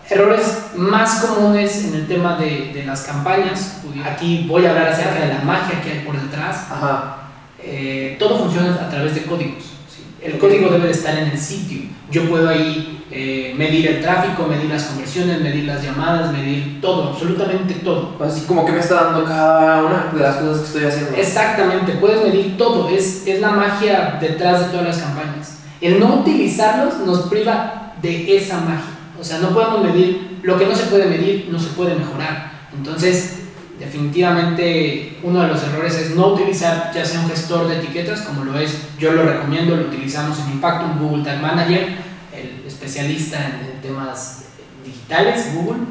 errores 0.10 0.68
más 0.76 1.26
comunes 1.26 1.86
en 1.86 1.96
el 1.96 2.08
tema 2.08 2.38
de, 2.38 2.72
de, 2.74 2.86
las 2.86 3.02
campañas. 3.02 3.82
Aquí 4.06 4.46
voy 4.48 4.66
a 4.66 4.70
hablar 4.70 4.90
acerca 4.90 5.20
de 5.20 5.34
la 5.34 5.42
magia 5.42 5.82
que 5.82 5.92
hay 5.92 6.00
por 6.00 6.20
detrás. 6.20 6.68
Ajá. 6.72 7.18
Eh, 7.62 8.16
todo 8.18 8.38
funciona 8.38 8.74
a 8.76 8.90
través 8.90 9.16
de 9.16 9.24
códigos 9.24 9.77
el 10.22 10.38
código 10.38 10.70
debe 10.70 10.86
de 10.86 10.92
estar 10.92 11.18
en 11.18 11.30
el 11.30 11.38
sitio. 11.38 11.82
Yo 12.12 12.30
puedo 12.30 12.50
ahí 12.50 13.06
eh, 13.12 13.54
medir 13.58 13.88
el 13.88 14.02
tráfico, 14.02 14.48
medir 14.48 14.70
las 14.70 14.84
conversiones, 14.86 15.42
medir 15.42 15.66
las 15.66 15.84
llamadas, 15.84 16.32
medir 16.32 16.80
todo, 16.82 17.10
absolutamente 17.10 17.76
todo. 17.76 18.16
Así 18.24 18.46
como 18.46 18.66
que 18.66 18.72
me 18.72 18.80
está 18.80 18.96
dando 18.96 19.26
cada 19.26 19.84
una 19.86 20.12
de 20.14 20.20
las 20.20 20.38
cosas 20.38 20.60
que 20.60 20.66
estoy 20.66 20.86
haciendo. 20.86 21.18
Exactamente, 21.18 21.94
puedes 21.94 22.24
medir 22.24 22.58
todo, 22.58 22.90
es, 22.90 23.26
es 23.28 23.40
la 23.40 23.52
magia 23.52 24.18
detrás 24.20 24.60
de 24.62 24.66
todas 24.72 24.88
las 24.88 24.98
campañas. 24.98 25.60
El 25.80 26.00
no 26.00 26.22
utilizarlos 26.22 27.00
nos 27.06 27.28
priva 27.28 27.94
de 28.02 28.38
esa 28.38 28.60
magia. 28.60 28.98
O 29.20 29.24
sea, 29.24 29.40
no 29.40 29.50
podemos 29.50 29.84
medir, 29.84 30.40
lo 30.44 30.58
que 30.58 30.66
no 30.66 30.76
se 30.76 30.86
puede 30.86 31.06
medir 31.06 31.50
no 31.52 31.60
se 31.60 31.70
puede 31.70 31.96
mejorar. 31.96 32.52
Entonces, 32.76 33.47
definitivamente 33.80 35.18
uno 35.24 35.42
de 35.42 35.48
los 35.48 35.64
errores 35.64 35.96
es 35.96 36.16
no 36.16 36.28
utilizar 36.28 36.92
ya 36.94 37.06
sea 37.06 37.22
un 37.22 37.30
gestor 37.30 37.68
de 37.68 37.78
etiquetas, 37.78 38.22
como 38.22 38.44
lo 38.44 38.58
es, 38.58 38.88
yo 39.00 39.12
lo 39.12 39.24
recomiendo, 39.24 39.76
lo 39.76 39.84
utilizamos 39.84 40.40
en 40.40 40.54
Impacto, 40.54 40.86
un 40.86 41.00
Google 41.00 41.24
Tag 41.24 41.42
Manager, 41.42 41.98
el 42.34 42.66
especialista 42.66 43.38
en, 43.46 43.78
temas 43.82 44.46
digitales, 44.84 45.54
Google, 45.54 45.84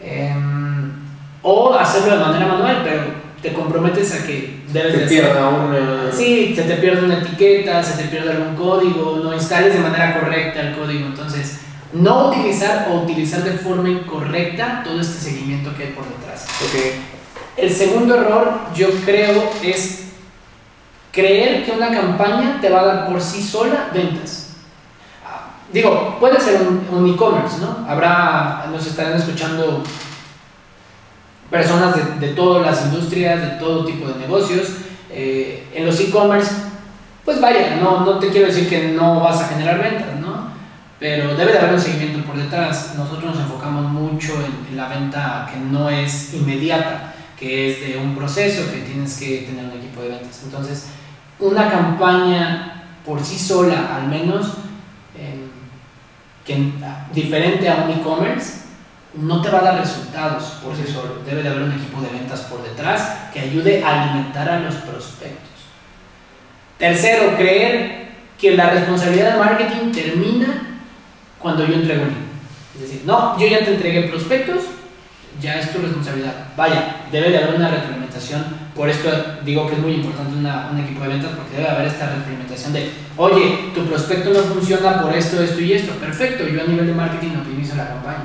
eh, 0.00 0.34
o 1.42 1.74
hacerlo 1.74 2.16
de 2.16 2.24
manera 2.24 2.46
manual, 2.46 2.80
pero 2.82 3.02
te 3.40 3.52
comprometes 3.52 4.12
a 4.14 4.26
que 4.26 4.60
debes 4.72 4.98
de 4.98 5.06
pierda 5.06 5.48
una... 5.48 6.10
Sí, 6.10 6.52
se 6.56 6.62
te 6.62 6.76
pierde 6.76 7.04
una 7.04 7.18
etiqueta, 7.18 7.82
se 7.82 8.02
te 8.02 8.08
pierde 8.08 8.32
algún 8.32 8.56
código, 8.56 9.20
no 9.22 9.34
instales 9.34 9.74
de 9.74 9.80
manera 9.80 10.18
correcta 10.18 10.60
el 10.60 10.74
código, 10.74 11.06
entonces 11.06 11.60
no 11.92 12.28
utilizar 12.28 12.88
o 12.90 13.02
utilizar 13.02 13.42
de 13.42 13.52
forma 13.52 13.88
incorrecta 13.88 14.82
todo 14.84 15.00
este 15.00 15.30
seguimiento 15.30 15.74
que 15.76 15.84
hay 15.84 15.90
por 15.90 16.04
detrás. 16.04 16.35
Okay. 16.64 17.02
El 17.56 17.74
segundo 17.74 18.14
error, 18.14 18.60
yo 18.74 18.88
creo, 19.04 19.50
es 19.62 20.06
creer 21.12 21.64
que 21.64 21.72
una 21.72 21.90
campaña 21.90 22.58
te 22.60 22.68
va 22.68 22.80
a 22.80 22.84
dar 22.84 23.08
por 23.08 23.20
sí 23.20 23.42
sola 23.42 23.90
ventas. 23.92 24.46
Digo, 25.72 26.16
puede 26.20 26.40
ser 26.40 26.60
un, 26.62 27.10
e-commerce, 27.10 27.58
¿no? 27.58 27.86
Habrá, 27.88 28.66
nos 28.70 28.86
estarán 28.86 29.14
escuchando 29.14 29.82
personas 31.50 32.20
de, 32.20 32.28
todas 32.28 32.64
las 32.64 32.86
industrias, 32.86 33.40
de 33.40 33.58
todo 33.58 33.84
tipo 33.84 34.08
de 34.08 34.16
negocios. 34.16 34.68
Eh, 35.10 35.66
en 35.74 35.86
los 35.86 35.98
e-commerce, 36.00 36.52
pues 37.24 37.40
vaya, 37.40 37.76
no, 37.82 38.04
no 38.04 38.18
te 38.18 38.28
quiero 38.28 38.46
decir 38.46 38.68
que 38.68 38.88
no 38.88 39.20
vas 39.20 39.40
a 39.40 39.48
generar 39.48 39.82
ventas. 39.82 40.15
Pero 40.98 41.34
debe 41.34 41.52
de 41.52 41.58
haber 41.58 41.74
un 41.74 41.80
seguimiento 41.80 42.26
por 42.26 42.36
detrás. 42.36 42.94
Nosotros 42.96 43.34
nos 43.34 43.44
enfocamos 43.44 43.84
mucho 43.90 44.34
en, 44.42 44.76
la 44.76 44.88
venta 44.88 45.48
que 45.52 45.58
no 45.58 45.90
es 45.90 46.32
inmediata, 46.34 47.14
que 47.38 47.70
es 47.70 47.80
de 47.80 47.98
un 47.98 48.14
proceso 48.16 48.70
que 48.70 48.80
tienes 48.80 49.18
que 49.18 49.42
tener 49.42 49.66
un 49.66 49.78
equipo 49.78 50.02
de 50.02 50.08
ventas. 50.08 50.42
Entonces, 50.44 50.88
una 51.38 51.70
campaña 51.70 52.84
por 53.04 53.22
sí 53.22 53.38
sola, 53.38 53.96
al 53.96 54.08
menos, 54.08 54.54
eh, 55.16 55.46
que, 56.44 56.72
diferente 57.12 57.68
a 57.68 57.84
un 57.84 57.90
e-commerce, 57.90 58.66
no 59.14 59.40
te 59.42 59.50
va 59.50 59.58
a 59.58 59.62
dar 59.64 59.80
resultados 59.80 60.44
por 60.62 60.74
sí 60.74 60.84
solo. 60.90 61.22
Debe 61.26 61.42
de 61.42 61.48
haber 61.50 61.62
un 61.62 61.72
equipo 61.72 62.00
de 62.00 62.08
ventas 62.08 62.40
por 62.40 62.62
detrás 62.62 63.30
que 63.32 63.40
ayude 63.40 63.82
a 63.82 64.02
alimentar 64.02 64.48
a 64.48 64.60
los 64.60 64.74
prospectos. 64.76 65.50
Tercero, 66.78 67.36
creer 67.36 68.06
que 68.38 68.56
la 68.56 68.70
responsabilidad 68.70 69.32
de 69.32 69.38
marketing 69.38 69.92
termina 69.92 70.65
cuando 71.38 71.66
yo 71.66 71.74
entrego 71.74 72.02
un 72.02 72.08
libro. 72.08 72.26
Es 72.74 72.80
decir, 72.82 73.02
no, 73.06 73.38
yo 73.38 73.46
ya 73.46 73.64
te 73.64 73.74
entregué 73.74 74.02
prospectos, 74.02 74.64
ya 75.40 75.60
es 75.60 75.72
tu 75.72 75.78
responsabilidad. 75.78 76.48
Vaya, 76.56 77.06
debe 77.10 77.30
de 77.30 77.38
haber 77.38 77.56
una 77.56 77.70
retroalimentación. 77.70 78.44
Por 78.74 78.88
esto 78.88 79.10
digo 79.44 79.66
que 79.66 79.74
es 79.74 79.80
muy 79.80 79.94
importante 79.94 80.36
una, 80.36 80.68
un 80.70 80.80
equipo 80.80 81.02
de 81.02 81.08
ventas 81.08 81.32
porque 81.36 81.56
debe 81.56 81.68
haber 81.68 81.86
esta 81.86 82.10
retroalimentación 82.10 82.72
de, 82.72 82.90
oye, 83.16 83.70
tu 83.74 83.84
prospecto 83.86 84.30
no 84.30 84.40
funciona 84.40 85.00
por 85.00 85.14
esto, 85.14 85.42
esto 85.42 85.60
y 85.60 85.72
esto. 85.72 85.92
Perfecto, 85.94 86.46
yo 86.46 86.62
a 86.62 86.66
nivel 86.66 86.86
de 86.86 86.94
marketing 86.94 87.36
optimizo 87.38 87.76
la 87.76 87.88
campaña. 87.88 88.24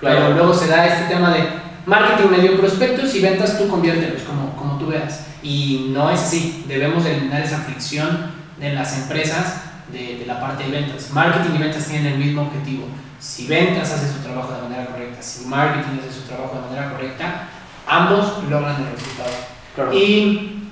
Claro. 0.00 0.18
Pero 0.18 0.34
luego 0.34 0.54
se 0.54 0.66
da 0.66 0.86
este 0.86 1.14
tema 1.14 1.32
de 1.32 1.44
marketing 1.86 2.30
medio 2.30 2.58
prospectos 2.58 3.14
y 3.14 3.20
ventas 3.20 3.58
tú 3.58 3.68
conviértelos 3.68 4.22
como, 4.22 4.56
como 4.56 4.78
tú 4.78 4.88
veas. 4.88 5.26
Y 5.42 5.90
no 5.92 6.10
es 6.10 6.20
así. 6.20 6.64
Debemos 6.66 7.04
eliminar 7.04 7.42
esa 7.42 7.58
fricción 7.58 8.32
de 8.58 8.72
las 8.72 8.96
empresas 8.98 9.71
de, 9.92 10.18
de, 10.18 10.26
la 10.26 10.40
parte 10.40 10.64
de 10.64 10.70
ventas. 10.70 11.10
Marketing 11.10 11.54
y 11.56 11.58
ventas 11.58 11.86
tienen 11.86 12.14
el 12.14 12.18
mismo 12.18 12.42
objetivo, 12.42 12.86
si 13.22 13.46
ventas 13.46 13.92
hace 13.92 14.12
su 14.12 14.18
trabajo 14.18 14.52
de 14.52 14.62
manera 14.62 14.86
correcta, 14.86 15.22
si 15.22 15.44
marketing 15.46 16.00
hace 16.00 16.20
su 16.20 16.26
trabajo 16.26 16.56
de 16.56 16.68
manera 16.68 16.90
correcta, 16.90 17.48
ambos 17.86 18.42
logran 18.50 18.76
el 18.76 18.92
resultado. 18.92 19.92
Y 19.94 20.70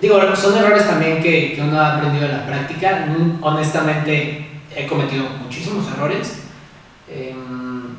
digo, 0.00 0.18
son 0.34 0.56
errores 0.56 0.86
también 0.86 1.22
que, 1.22 1.54
que 1.54 1.60
uno 1.60 1.78
ha 1.78 1.96
aprendido 1.96 2.24
en 2.24 2.32
la 2.32 2.46
práctica. 2.46 3.06
Honestamente, 3.42 4.48
he 4.74 4.86
cometido 4.86 5.24
muchísimos 5.42 5.86
errores. 5.88 6.42
Em, 7.10 7.96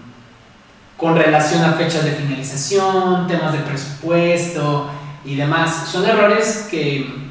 con 0.97 1.15
relación 1.15 1.63
a 1.63 1.73
fechas 1.73 2.03
de 2.03 2.11
finalización, 2.11 3.25
temas 3.27 3.53
de 3.53 3.59
presupuesto 3.59 4.89
y 5.23 5.35
demás. 5.35 5.87
Son 5.89 6.05
errores 6.05 6.67
que, 6.69 7.28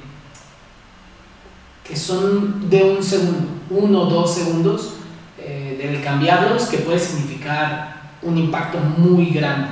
que 1.89 1.97
son 1.97 2.69
de 2.69 2.83
un 2.85 3.03
segundo, 3.03 3.49
uno 3.71 4.03
o 4.03 4.07
dos 4.07 4.35
segundos, 4.35 4.95
eh, 5.39 5.79
del 5.81 6.03
cambiarlos, 6.05 6.67
que 6.67 6.79
puede 6.79 6.99
significar 6.99 8.13
un 8.23 8.37
impacto 8.37 8.79
muy 8.79 9.31
grande. 9.31 9.69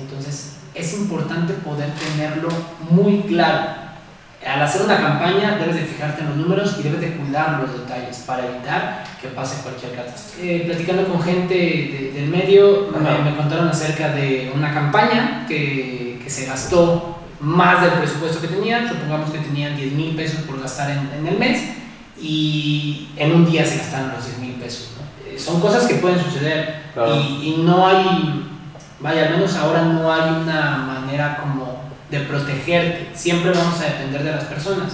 Entonces, 0.00 0.58
es 0.74 0.94
importante 0.94 1.54
poder 1.54 1.90
tenerlo 1.94 2.48
muy 2.90 3.22
claro. 3.22 3.80
Al 4.46 4.62
hacer 4.62 4.82
una 4.82 4.96
campaña 4.96 5.58
debes 5.58 5.76
de 5.76 5.82
fijarte 5.82 6.22
en 6.22 6.28
los 6.28 6.36
números 6.38 6.76
y 6.78 6.82
debes 6.82 7.00
de 7.00 7.12
cuidar 7.16 7.60
los 7.60 7.72
detalles 7.78 8.18
para 8.26 8.46
evitar 8.46 9.04
que 9.20 9.28
pase 9.28 9.62
cualquier 9.62 9.94
catástrofe. 9.94 10.56
Eh, 10.56 10.62
platicando 10.64 11.06
con 11.08 11.20
gente 11.20 12.10
del 12.14 12.28
medio, 12.28 12.88
me, 12.90 13.36
contaron 13.36 13.68
acerca 13.68 14.12
de 14.12 14.50
una 14.54 14.72
campaña 14.72 15.44
que, 15.46 16.20
que, 16.22 16.30
se 16.30 16.46
gastó 16.46 17.19
más 17.40 17.82
del 17.82 17.92
presupuesto 17.92 18.40
que 18.40 18.48
tenían, 18.48 18.88
supongamos 18.88 19.30
que 19.30 19.38
tenían 19.38 19.76
10 19.76 19.92
mil 19.92 20.16
pesos 20.16 20.40
por 20.42 20.60
gastar 20.60 20.90
en, 20.90 21.10
en, 21.18 21.26
el 21.26 21.38
mes 21.38 21.72
y 22.20 23.08
en 23.16 23.32
un 23.32 23.50
día 23.50 23.64
se 23.64 23.78
gastaron 23.78 24.12
los 24.12 24.26
10 24.26 24.38
mil 24.38 24.52
pesos. 24.54 24.90
Eh, 25.26 25.38
son 25.38 25.60
cosas 25.60 25.86
que 25.86 25.94
pueden 25.94 26.22
suceder 26.22 26.82
y, 26.96 27.54
y 27.54 27.62
no 27.64 27.86
hay, 27.86 28.46
vaya, 29.00 29.26
al 29.26 29.30
menos 29.32 29.54
ahora 29.56 29.82
no 29.82 30.12
hay 30.12 30.30
una 30.42 30.76
manera 30.78 31.38
como 31.38 31.80
de 32.10 32.20
protegerte, 32.20 33.10
siempre 33.14 33.52
vamos 33.52 33.80
a 33.80 33.84
depender 33.84 34.24
de 34.24 34.32
las 34.32 34.44
personas 34.44 34.92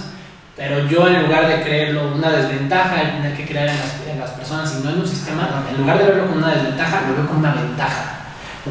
pero 0.57 0.87
yo 0.87 1.07
en 1.07 1.23
lugar 1.23 1.47
de 1.47 1.61
creerlo 1.61 2.15
una 2.15 2.31
desventaja, 2.31 2.99
el 2.99 3.11
tener 3.11 3.37
que 3.37 3.45
creer 3.45 3.69
en 3.69 3.77
las, 3.77 3.93
en 4.11 4.19
las, 4.19 4.31
personas 4.31 4.75
y 4.75 4.83
no 4.83 4.89
en 4.89 4.99
un 5.01 5.07
sistema, 5.07 5.63
en 5.69 5.77
lugar 5.77 5.99
de 5.99 6.05
verlo 6.05 6.25
como 6.25 6.37
una 6.39 6.55
desventaja, 6.55 7.01
lo 7.07 7.15
veo 7.15 7.27
como 7.27 7.39
una 7.39 7.53
ventaja. 7.53 8.15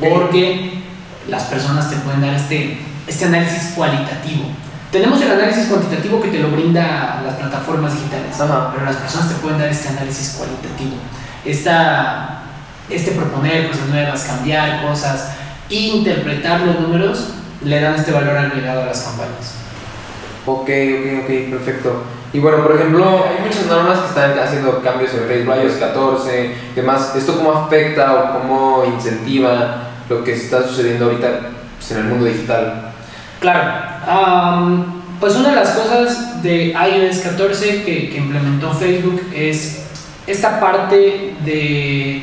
Porque 0.01 0.83
las 1.29 1.45
personas 1.45 1.89
te 1.89 1.97
pueden 1.99 2.23
dar 2.23 2.35
este, 2.35 2.79
este 3.07 3.25
análisis 3.27 3.73
cualitativo. 3.75 4.45
Tenemos 4.91 5.21
el 5.21 5.31
análisis 5.31 5.67
cuantitativo 5.67 6.21
que 6.23 6.29
te 6.29 6.39
lo 6.39 6.51
brinda 6.51 7.23
las 7.25 7.35
plataformas 7.35 7.95
digitales, 7.95 8.35
pero 8.39 8.85
las 8.85 8.97
personas 8.97 9.29
te 9.29 9.35
pueden 9.37 9.59
dar 9.59 9.69
este 9.69 9.89
análisis 9.89 10.37
cualitativo. 10.39 10.97
Esta, 11.45 12.43
este 12.89 13.13
proponer 13.13 13.69
cosas 13.69 13.89
nuevas, 13.89 14.25
cambiar 14.25 14.83
cosas, 14.83 15.33
interpretar 15.69 16.61
los 16.61 16.81
números, 16.81 17.29
le 17.63 17.81
dan 17.81 17.97
este 17.97 18.13
valor 18.13 18.37
agregado 18.37 18.83
a 18.83 18.87
las 18.87 19.01
campañas. 19.03 19.55
Ok, 20.47 20.69
ok, 20.69 21.25
ok, 21.25 21.51
perfecto. 21.51 22.03
Y 22.33 22.39
bueno, 22.39 22.63
por 22.63 22.77
ejemplo, 22.77 23.25
hay 23.29 23.45
muchas 23.45 23.67
normas 23.67 23.99
que 24.01 24.09
están 24.09 24.39
haciendo 24.39 24.81
cambios 24.83 25.13
en 25.15 25.27
Facebook, 25.27 25.55
iOS 25.57 25.75
14, 25.75 26.55
demás. 26.75 27.15
¿Esto 27.17 27.37
cómo 27.37 27.53
afecta 27.53 28.15
o 28.15 28.39
cómo 28.39 28.85
incentiva 28.85 29.89
lo 30.09 30.23
que 30.23 30.35
está 30.35 30.63
sucediendo 30.63 31.07
ahorita 31.07 31.41
pues, 31.79 31.91
en 31.93 31.99
el 31.99 32.05
mundo 32.05 32.27
digital? 32.27 32.86
Claro. 33.41 34.87
pues 35.21 35.35
una 35.37 35.51
de 35.51 35.57
las 35.57 35.71
cosas 35.71 36.43
de 36.43 36.69
iOS 36.73 37.19
14 37.19 37.83
que, 37.85 38.15
implementó 38.17 38.73
Facebook 38.73 39.23
es 39.35 39.87
esta 40.27 40.59
parte 40.61 41.35
de 41.45 42.23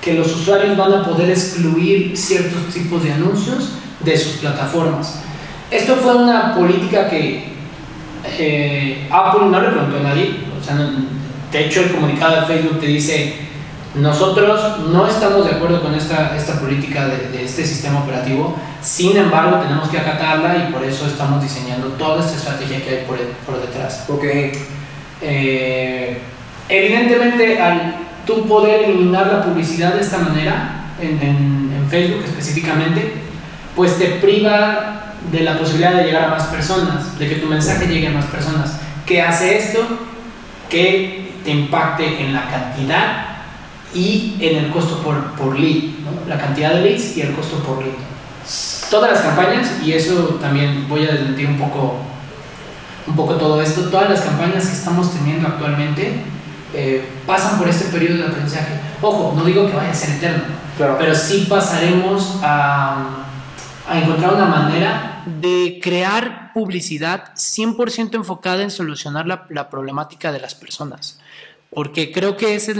que 0.00 0.14
los 0.14 0.34
usuarios 0.34 0.76
van 0.76 0.92
a 0.92 1.04
poder 1.04 1.30
excluir 1.30 2.16
ciertos 2.16 2.72
tipos 2.72 3.02
de 3.02 3.12
anuncios 3.12 3.72
de 4.00 4.16
sus 4.16 4.34
plataformas. 4.34 5.20
Esto 5.70 5.96
fue 5.96 6.14
una 6.14 6.54
política 6.54 7.08
que 7.08 7.44
eh, 8.38 9.08
Apple 9.10 9.46
no 9.50 9.60
le 9.60 9.68
preguntó 9.68 9.98
a 9.98 10.02
nadie. 10.02 10.36
O 10.58 10.64
sea, 10.64 10.76
de 11.52 11.66
hecho, 11.66 11.80
el 11.80 11.92
comunicado 11.92 12.40
de 12.40 12.46
Facebook 12.46 12.80
te 12.80 12.86
dice, 12.86 13.34
nosotros 13.96 14.78
no 14.90 15.06
estamos 15.06 15.46
de 15.46 15.52
acuerdo 15.52 15.80
con 15.80 15.94
esta, 15.94 16.36
esta 16.36 16.60
política 16.60 17.06
de, 17.06 17.44
este 17.44 17.64
sistema 17.64 18.00
operativo, 18.00 18.54
sin 18.82 19.16
embargo 19.16 19.58
tenemos 19.58 19.88
que 19.88 19.98
acatarla 19.98 20.68
y 20.68 20.72
por 20.72 20.84
eso 20.84 21.06
estamos 21.06 21.42
diseñando 21.42 21.88
toda 21.88 22.20
esta 22.20 22.36
estrategia 22.36 22.84
que 22.84 22.90
hay 22.90 23.04
por, 23.06 23.16
por 23.46 23.60
detrás. 23.60 24.04
Okay. 24.08 24.52
Eh, 25.22 26.18
evidentemente, 26.68 27.60
al 27.60 27.96
tú 28.26 28.46
poder 28.46 28.84
eliminar 28.84 29.28
la 29.28 29.44
publicidad 29.44 29.94
de 29.94 30.00
esta 30.02 30.18
manera, 30.18 30.90
en, 31.00 31.18
en, 31.22 31.72
en 31.74 31.88
Facebook 31.88 32.24
específicamente, 32.24 33.14
pues 33.74 33.98
te 33.98 34.06
priva 34.16 35.14
de 35.30 35.40
la 35.40 35.58
posibilidad 35.58 35.94
de 35.94 36.04
llegar 36.04 36.24
a 36.24 36.28
más 36.28 36.44
personas, 36.44 37.18
de 37.18 37.28
que 37.28 37.36
tu 37.36 37.46
mensaje 37.46 37.86
llegue 37.86 38.08
a 38.08 38.12
más 38.12 38.26
personas. 38.26 38.78
¿Qué 39.06 39.22
hace 39.22 39.56
esto? 39.56 39.80
Que 40.68 41.32
te 41.44 41.50
impacte 41.50 42.22
en 42.22 42.34
la 42.34 42.48
cantidad 42.48 43.35
y 43.94 44.36
en 44.40 44.64
el 44.64 44.70
costo 44.70 45.02
por, 45.02 45.32
por 45.32 45.58
lead, 45.58 45.84
la 46.28 46.38
cantidad 46.38 46.74
de 46.74 46.82
leads 46.82 47.16
y 47.16 47.22
el 47.22 47.34
costo 47.34 47.58
por 47.58 47.78
lead. 47.78 47.94
Todas 48.90 49.12
las 49.12 49.20
campañas, 49.22 49.82
y 49.84 49.92
eso 49.92 50.38
también 50.40 50.86
voy 50.88 51.04
a 51.06 51.12
desmentir 51.12 51.48
un 51.48 51.58
poco, 51.58 51.96
un 53.06 53.16
poco 53.16 53.34
todo 53.34 53.60
esto, 53.60 53.88
todas 53.90 54.10
las 54.10 54.20
campañas 54.20 54.66
que 54.66 54.72
estamos 54.72 55.12
teniendo 55.12 55.48
actualmente 55.48 56.20
eh, 56.74 57.08
pasan 57.26 57.58
por 57.58 57.68
este 57.68 57.86
periodo 57.86 58.18
de 58.18 58.26
aprendizaje. 58.28 58.80
Ojo, 59.00 59.34
no 59.36 59.44
digo 59.44 59.66
que 59.66 59.76
vaya 59.76 59.90
a 59.90 59.94
ser 59.94 60.16
eterno, 60.16 60.44
pero 60.78 61.14
sí 61.14 61.46
pasaremos 61.48 62.38
a, 62.42 63.26
a 63.88 63.98
encontrar 63.98 64.34
una 64.34 64.46
manera 64.46 65.22
de 65.26 65.80
crear 65.82 66.52
publicidad 66.52 67.34
100% 67.34 68.14
enfocada 68.14 68.62
en 68.62 68.70
solucionar 68.70 69.26
la, 69.26 69.68
problemática 69.68 70.32
de 70.32 70.40
las 70.40 70.54
personas. 70.54 71.18
Porque 71.70 72.12
creo 72.12 72.36
que 72.36 72.54
ese 72.54 72.72
es 72.72 72.78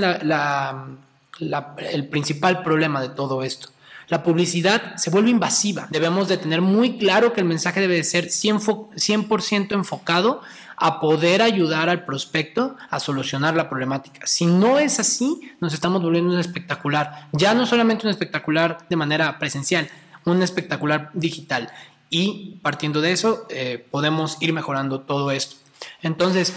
el 1.93 2.09
principal 2.09 2.63
problema 2.63 3.01
de 3.01 3.09
todo 3.11 3.43
esto. 3.43 3.69
La 4.09 4.23
publicidad 4.23 4.97
se 4.97 5.11
vuelve 5.11 5.31
invasiva. 5.31 5.89
Debemos 5.91 6.29
de 6.29 6.37
tener 6.37 6.61
muy 6.61 6.97
claro 6.97 7.33
que 7.33 7.41
el 7.41 7.47
mensaje 7.47 7.81
debe 7.81 7.97
de 7.97 8.05
ser 8.05 8.27
100%, 8.27 9.73
enfocado 9.73 10.43
a 10.77 11.01
poder 11.01 11.43
ayudar 11.43 11.89
al 11.89 12.05
prospecto 12.05 12.77
a 12.91 13.01
solucionar 13.01 13.57
la 13.57 13.69
problemática. 13.69 14.27
Si 14.27 14.47
no 14.47 14.79
es 14.79 15.01
así, 15.01 15.41
nos 15.61 15.75
estamos 15.75 16.03
volviendo 16.03 16.33
un 16.33 16.39
espectacular. 16.39 17.29
Ya 17.33 17.55
no 17.55 17.67
solamente 17.67 18.07
un 18.07 18.11
espectacular 18.11 18.79
de 18.89 18.97
manera 18.97 19.39
presencial, 19.41 19.89
un 20.25 20.43
espectacular 20.43 21.11
digital 21.15 21.71
y 22.09 22.61
partiendo 22.63 23.01
de 23.01 23.13
eso 23.13 23.47
eh, 23.51 23.85
podemos 23.91 24.37
ir 24.41 24.53
mejorando 24.53 25.01
todo 25.01 25.33
esto. 25.33 25.57
Entonces, 26.03 26.55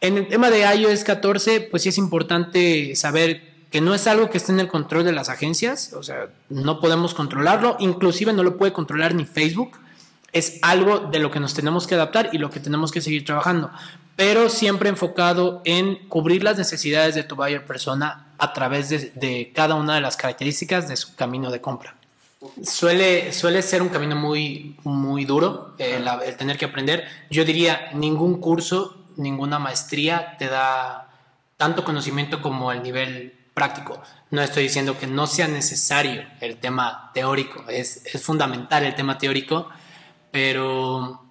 en 0.00 0.16
el 0.16 0.28
tema 0.28 0.50
de 0.50 0.60
iOS 0.60 1.04
14, 1.04 1.60
pues 1.62 1.82
sí 1.82 1.90
es 1.90 1.98
importante 1.98 2.94
saber 2.96 3.50
que 3.70 3.80
no 3.80 3.94
es 3.94 4.06
algo 4.06 4.30
que 4.30 4.38
esté 4.38 4.52
en 4.52 4.60
el 4.60 4.68
control 4.68 5.04
de 5.04 5.12
las 5.12 5.28
agencias, 5.28 5.92
o 5.92 6.02
sea, 6.02 6.28
no 6.48 6.80
podemos 6.80 7.14
controlarlo, 7.14 7.76
inclusive 7.78 8.32
no 8.32 8.42
lo 8.42 8.56
puede 8.56 8.72
controlar 8.72 9.14
ni 9.14 9.24
Facebook, 9.24 9.78
es 10.32 10.58
algo 10.62 10.98
de 10.98 11.18
lo 11.18 11.30
que 11.30 11.40
nos 11.40 11.54
tenemos 11.54 11.86
que 11.86 11.94
adaptar 11.94 12.30
y 12.32 12.38
lo 12.38 12.50
que 12.50 12.60
tenemos 12.60 12.90
que 12.90 13.00
seguir 13.00 13.24
trabajando, 13.24 13.70
pero 14.16 14.48
siempre 14.48 14.88
enfocado 14.88 15.62
en 15.64 16.08
cubrir 16.08 16.42
las 16.42 16.58
necesidades 16.58 17.14
de 17.14 17.22
tu 17.22 17.36
buyer 17.36 17.64
persona 17.64 18.26
a 18.38 18.52
través 18.52 18.88
de, 18.88 19.12
de 19.14 19.52
cada 19.54 19.74
una 19.74 19.94
de 19.94 20.00
las 20.00 20.16
características 20.16 20.88
de 20.88 20.96
su 20.96 21.14
camino 21.14 21.50
de 21.50 21.60
compra. 21.60 21.94
Suele, 22.64 23.34
suele 23.34 23.60
ser 23.60 23.82
un 23.82 23.90
camino 23.90 24.16
muy, 24.16 24.74
muy 24.84 25.26
duro 25.26 25.74
el, 25.76 26.06
tener 26.38 26.56
que 26.56 26.64
aprender. 26.64 27.04
Yo 27.28 27.44
diría, 27.44 27.90
ningún 27.92 28.40
curso, 28.40 28.99
ninguna 29.20 29.58
maestría 29.58 30.36
te 30.38 30.48
da 30.48 31.10
tanto 31.56 31.84
conocimiento 31.84 32.42
como 32.42 32.72
el 32.72 32.82
nivel 32.82 33.34
práctico. 33.54 34.02
No 34.30 34.42
estoy 34.42 34.64
diciendo 34.64 34.98
que 34.98 35.06
no 35.06 35.26
sea 35.26 35.48
necesario 35.48 36.24
el 36.40 36.56
tema 36.56 37.10
teórico, 37.14 37.64
es, 37.68 38.04
es 38.06 38.22
fundamental 38.22 38.84
el 38.84 38.94
tema 38.94 39.18
teórico, 39.18 39.68
pero, 40.30 41.22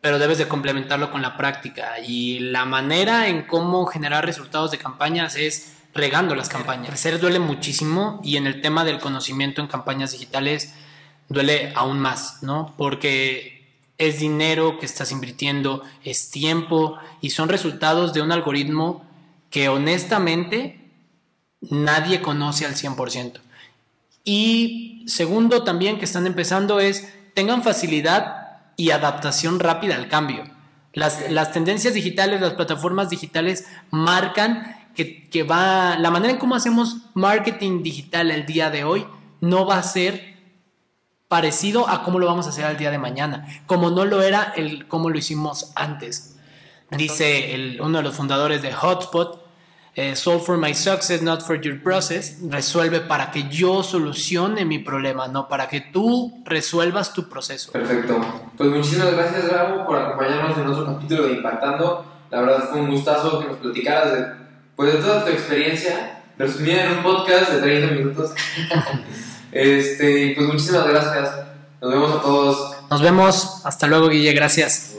pero 0.00 0.18
debes 0.18 0.38
de 0.38 0.46
complementarlo 0.46 1.10
con 1.10 1.22
la 1.22 1.36
práctica. 1.36 1.98
Y 1.98 2.38
la 2.38 2.64
manera 2.64 3.28
en 3.28 3.42
cómo 3.42 3.86
generar 3.86 4.24
resultados 4.24 4.70
de 4.70 4.78
campañas 4.78 5.36
es 5.36 5.74
regando 5.94 6.34
las 6.34 6.48
campañas. 6.48 6.88
Crecer 6.88 7.18
duele 7.18 7.40
muchísimo 7.40 8.20
y 8.22 8.36
en 8.36 8.46
el 8.46 8.60
tema 8.60 8.84
del 8.84 9.00
conocimiento 9.00 9.60
en 9.60 9.66
campañas 9.66 10.12
digitales 10.12 10.74
duele 11.28 11.72
aún 11.74 11.98
más, 11.98 12.42
¿no? 12.42 12.74
Porque 12.76 13.57
es 13.98 14.20
dinero 14.20 14.78
que 14.78 14.86
estás 14.86 15.10
invirtiendo, 15.10 15.82
es 16.04 16.30
tiempo 16.30 16.96
y 17.20 17.30
son 17.30 17.48
resultados 17.48 18.12
de 18.12 18.22
un 18.22 18.30
algoritmo 18.30 19.04
que 19.50 19.68
honestamente 19.68 20.92
nadie 21.60 22.22
conoce 22.22 22.64
al 22.64 22.74
100%. 22.74 23.40
Y 24.24 25.04
segundo 25.08 25.64
también 25.64 25.98
que 25.98 26.04
están 26.04 26.26
empezando 26.26 26.78
es 26.78 27.12
tengan 27.34 27.62
facilidad 27.62 28.60
y 28.76 28.90
adaptación 28.90 29.58
rápida 29.58 29.96
al 29.96 30.08
cambio. 30.08 30.44
Las, 30.92 31.30
las 31.30 31.52
tendencias 31.52 31.94
digitales, 31.94 32.40
las 32.40 32.54
plataformas 32.54 33.10
digitales 33.10 33.66
marcan 33.90 34.76
que, 34.94 35.28
que 35.28 35.42
va, 35.42 35.98
la 35.98 36.10
manera 36.10 36.32
en 36.32 36.38
cómo 36.38 36.54
hacemos 36.54 36.98
marketing 37.14 37.82
digital 37.82 38.30
el 38.30 38.46
día 38.46 38.70
de 38.70 38.84
hoy 38.84 39.06
no 39.40 39.66
va 39.66 39.78
a 39.78 39.82
ser 39.82 40.37
parecido 41.28 41.88
a 41.88 42.02
cómo 42.02 42.18
lo 42.18 42.26
vamos 42.26 42.46
a 42.46 42.48
hacer 42.50 42.64
al 42.64 42.76
día 42.76 42.90
de 42.90 42.98
mañana, 42.98 43.46
como 43.66 43.90
no 43.90 44.04
lo 44.04 44.22
era 44.22 44.52
el 44.56 44.88
cómo 44.88 45.10
lo 45.10 45.18
hicimos 45.18 45.72
antes. 45.74 46.36
Dice 46.90 47.54
el, 47.54 47.80
uno 47.82 47.98
de 47.98 48.04
los 48.04 48.14
fundadores 48.14 48.62
de 48.62 48.72
Hotspot, 48.72 49.46
eh, 49.94 50.16
solve 50.16 50.40
for 50.40 50.56
my 50.56 50.72
success, 50.72 51.20
not 51.20 51.42
for 51.42 51.60
your 51.60 51.82
process. 51.82 52.38
Resuelve 52.48 53.00
para 53.00 53.30
que 53.30 53.48
yo 53.48 53.82
solucione 53.82 54.64
mi 54.64 54.78
problema, 54.78 55.28
no 55.28 55.48
para 55.48 55.68
que 55.68 55.80
tú 55.80 56.40
resuelvas 56.44 57.12
tu 57.12 57.28
proceso. 57.28 57.72
Perfecto. 57.72 58.18
Pues 58.56 58.70
muchísimas 58.70 59.12
gracias, 59.12 59.48
Bravo, 59.48 59.84
por 59.84 59.98
acompañarnos 59.98 60.56
en 60.56 60.66
otro 60.68 60.86
capítulo 60.86 61.24
de 61.24 61.32
Impactando. 61.34 62.06
La 62.30 62.40
verdad 62.40 62.68
fue 62.70 62.80
un 62.80 62.90
gustazo 62.90 63.40
que 63.40 63.48
nos 63.48 63.56
platicaras 63.58 64.12
de, 64.12 64.26
pues, 64.76 64.94
de 64.94 65.00
toda 65.00 65.24
tu 65.24 65.30
experiencia, 65.30 66.22
resumida 66.38 66.84
en 66.84 66.98
un 66.98 67.02
podcast 67.02 67.52
de 67.52 67.60
30 67.60 67.94
minutos. 67.94 68.30
este, 69.52 70.32
pues 70.36 70.46
muchísimas 70.46 70.86
gracias. 70.88 71.30
Nos 71.80 71.90
vemos 71.92 72.10
a 72.12 72.20
todos. 72.20 72.76
Nos 72.90 73.02
vemos. 73.02 73.62
Hasta 73.64 73.86
luego, 73.86 74.08
Guille. 74.08 74.32
Gracias. 74.32 74.94